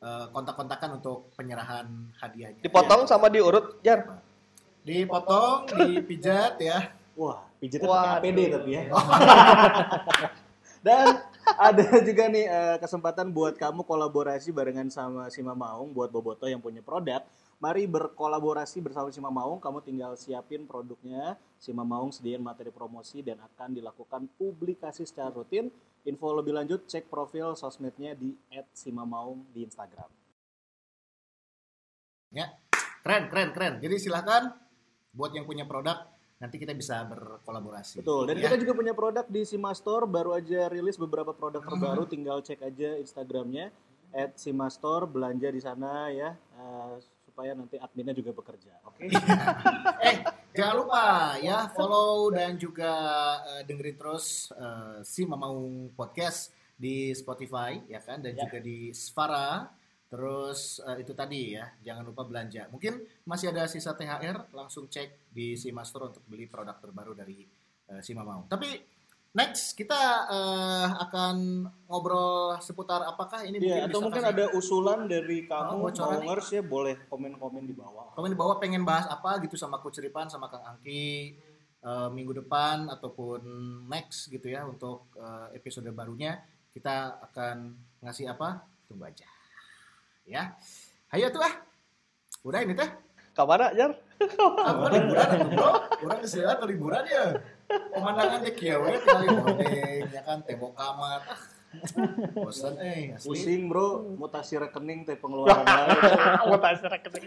eh, 0.07 0.27
kontak-kontakan 0.31 1.03
untuk 1.03 1.27
penyerahan 1.35 1.87
hadiahnya. 2.23 2.63
Dipotong 2.63 3.03
Ya. 3.05 3.09
sama 3.11 3.27
diurut, 3.27 3.83
Jar. 3.83 4.23
Dipotong, 4.87 5.67
dipijat 5.67 6.63
ya. 6.63 6.95
Wah, 7.19 7.43
Waduh. 7.59 7.91
pakai 7.91 8.11
APD 8.23 8.39
tapi 8.55 8.71
ya. 8.71 8.83
Dan 10.87 11.19
ada 11.59 11.85
juga 12.05 12.31
nih 12.31 12.47
eh, 12.47 12.77
kesempatan 12.79 13.35
buat 13.35 13.59
kamu 13.59 13.83
kolaborasi 13.83 14.55
barengan 14.55 14.87
sama 14.87 15.27
Sima 15.27 15.57
Maung 15.57 15.91
buat 15.91 16.13
Boboto 16.13 16.47
yang 16.47 16.63
punya 16.63 16.85
produk. 16.85 17.25
Mari 17.57 17.89
berkolaborasi 17.89 18.85
bersama 18.85 19.09
Sima 19.09 19.33
Maung, 19.33 19.57
kamu 19.57 19.81
tinggal 19.81 20.13
siapin 20.21 20.69
produknya. 20.69 21.41
Sima 21.57 21.89
Maung 21.89 22.13
sediain 22.13 22.43
materi 22.45 22.69
promosi 22.69 23.25
dan 23.25 23.41
akan 23.41 23.73
dilakukan 23.73 24.29
publikasi 24.37 25.09
secara 25.09 25.33
rutin. 25.33 25.73
Info 26.05 26.31
lebih 26.37 26.53
lanjut 26.53 26.85
cek 26.87 27.09
profil 27.09 27.57
sosmednya 27.57 28.15
di 28.15 28.37
@simamaung 28.77 29.43
di 29.51 29.65
Instagram. 29.67 30.07
Ya. 32.31 32.53
Keren, 33.03 33.27
keren, 33.33 33.51
keren. 33.57 33.75
Jadi 33.81 33.97
silahkan 33.99 34.53
buat 35.11 35.33
yang 35.33 35.49
punya 35.49 35.65
produk 35.65 36.07
nanti 36.37 36.61
kita 36.61 36.77
bisa 36.77 37.01
berkolaborasi. 37.09 38.05
Betul. 38.05 38.29
Dan 38.29 38.37
Ya. 38.39 38.53
kita 38.53 38.61
juga 38.61 38.77
punya 38.77 38.93
produk 38.93 39.25
di 39.25 39.49
Sima 39.49 39.73
Store, 39.73 40.05
baru 40.05 40.37
aja 40.37 40.69
rilis 40.69 41.01
beberapa 41.01 41.33
produk 41.33 41.65
Hmm. 41.65 41.73
terbaru, 41.75 42.05
tinggal 42.05 42.45
cek 42.45 42.61
aja 42.61 43.01
Instagramnya 43.01 43.73
at 44.13 44.37
Sima 44.37 44.69
Store, 44.69 45.09
belanja 45.09 45.49
di 45.49 45.59
sana 45.59 46.13
ya, 46.13 46.37
eh, 46.37 46.95
supaya 47.37 47.53
nanti 47.53 47.77
adminnya 47.77 48.17
juga 48.17 48.33
bekerja. 48.33 48.81
Oke. 48.89 49.13
eh, 50.09 50.17
jangan 50.57 50.75
lupa 50.81 51.05
ya 51.37 51.69
follow 51.69 52.33
dan 52.33 52.57
juga 52.57 52.97
eh, 53.45 53.63
dengerin 53.69 53.93
terus 54.01 54.49
eh, 54.57 55.05
si 55.05 55.29
Mamaung 55.29 55.93
Podcast 55.93 56.57
di 56.81 57.13
Spotify 57.13 57.77
ya 57.93 58.01
kan 58.01 58.25
dan 58.25 58.33
Ya. 58.41 58.49
juga 58.49 58.57
di 58.65 58.89
Spara. 58.97 59.69
Terus 60.09 60.81
eh, 60.81 61.05
itu 61.05 61.13
tadi 61.13 61.61
ya, 61.61 61.69
jangan 61.85 62.09
lupa 62.09 62.25
belanja. 62.25 62.73
Mungkin 62.73 63.05
masih 63.29 63.53
ada 63.53 63.69
sisa 63.69 63.93
THR, 63.93 64.49
langsung 64.57 64.89
cek 64.89 65.29
di 65.29 65.61
Sima 65.61 65.85
Store 65.85 66.09
untuk 66.09 66.25
beli 66.25 66.49
produk 66.49 66.81
terbaru 66.81 67.13
dari 67.13 67.45
eh, 67.93 68.01
si 68.01 68.17
Mamaung. 68.17 68.49
Tapi 68.49 68.96
next 69.37 69.77
kita 69.77 70.01
eh, 70.27 70.89
akan 70.97 71.37
ngobrol 71.85 72.57
seputar 72.59 73.05
apakah 73.05 73.45
ini 73.45 73.61
Iya, 73.61 73.85
atau 73.87 74.01
bisa 74.01 74.05
mungkin 74.09 74.23
kasih- 74.25 74.33
ada 74.33 74.45
usulan 74.57 75.01
dari 75.05 75.45
kamu, 75.45 75.77
Oh, 75.77 75.93
ya, 76.49 76.63
boleh 76.65 76.97
komen-komen 77.07 77.63
di 77.63 77.77
bawah. 77.77 78.17
Komen 78.17 78.33
di 78.33 78.39
bawah 78.39 78.57
pengen 78.57 78.83
bahas 78.83 79.05
apa 79.07 79.37
gitu 79.45 79.55
sama 79.55 79.77
Coach 79.79 80.01
Ripan 80.01 80.33
sama 80.33 80.49
Kang 80.49 80.65
Angki 80.65 81.37
eh, 81.85 82.09
minggu 82.11 82.33
depan 82.35 82.89
ataupun 82.89 83.45
next 83.87 84.33
gitu 84.33 84.49
ya 84.49 84.65
untuk 84.65 85.13
eh, 85.15 85.53
episode 85.55 85.87
barunya. 85.93 86.41
Kita 86.73 87.21
akan 87.23 87.77
ngasih 88.01 88.33
apa? 88.33 88.65
Tunggu 88.89 89.05
aja. 89.05 89.29
Ya. 90.25 90.57
Ayo 91.13 91.29
tuh 91.29 91.45
ah. 91.45 91.55
Udah 92.41 92.65
ini 92.65 92.73
teh? 92.73 92.89
Kamana, 93.37 93.69
Jar? 93.77 93.93
apa 94.17 94.89
liburan 94.97 95.29
atuh, 95.29 95.49
bro 95.53 95.71
orang 96.09 96.19
ke 96.25 96.29
sini 96.29 96.49
atau 96.49 96.65
liburan 96.65 97.05
ya 97.05 97.37
pemandangan 97.67 98.41
kieu 98.55 98.79
we 98.83 98.95
tinggal 99.01 99.43
hordeng 99.43 100.07
ya 100.09 100.23
kan 100.23 100.39
tembok 100.43 100.73
kamar 100.75 101.21
bosan 102.33 102.81
eh 102.81 103.13
asli 103.13 103.29
Pusing 103.29 103.69
bro, 103.69 104.17
mutasi 104.17 104.57
rekening 104.57 105.05
teh 105.05 105.13
pengeluaran 105.21 105.61
lain. 105.67 105.93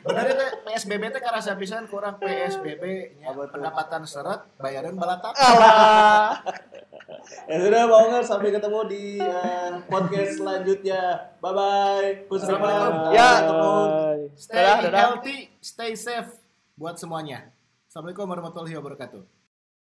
Bener 0.02 0.26
teh 0.34 0.50
PSBB 0.66 1.04
teh 1.14 1.22
karasa 1.22 1.54
pisan 1.54 1.86
kurang 1.86 2.18
PSBB 2.18 2.84
nya 3.22 3.30
pendapatan 3.30 4.10
seret 4.10 4.50
bayaran 4.58 4.98
balatak. 4.98 5.38
Ya 7.46 7.56
sudah, 7.62 7.84
Maungers, 7.86 8.26
sampai 8.26 8.50
ketemu 8.50 8.80
di 8.90 9.04
eh, 9.22 9.72
podcast 9.86 10.42
selanjutnya. 10.42 11.02
Bye-bye. 11.44 12.26
Assalamualaikum. 12.32 13.14
Ya. 13.14 13.32
Bye. 13.44 14.24
Stay 14.34 14.56
Dadah, 14.58 14.78
dadah. 14.88 14.98
healthy, 14.98 15.38
stay 15.62 15.94
safe 15.94 16.32
buat 16.74 16.98
semuanya. 16.98 17.54
Assalamualaikum 17.86 18.26
warahmatullahi 18.26 18.74
wabarakatuh. 18.82 19.39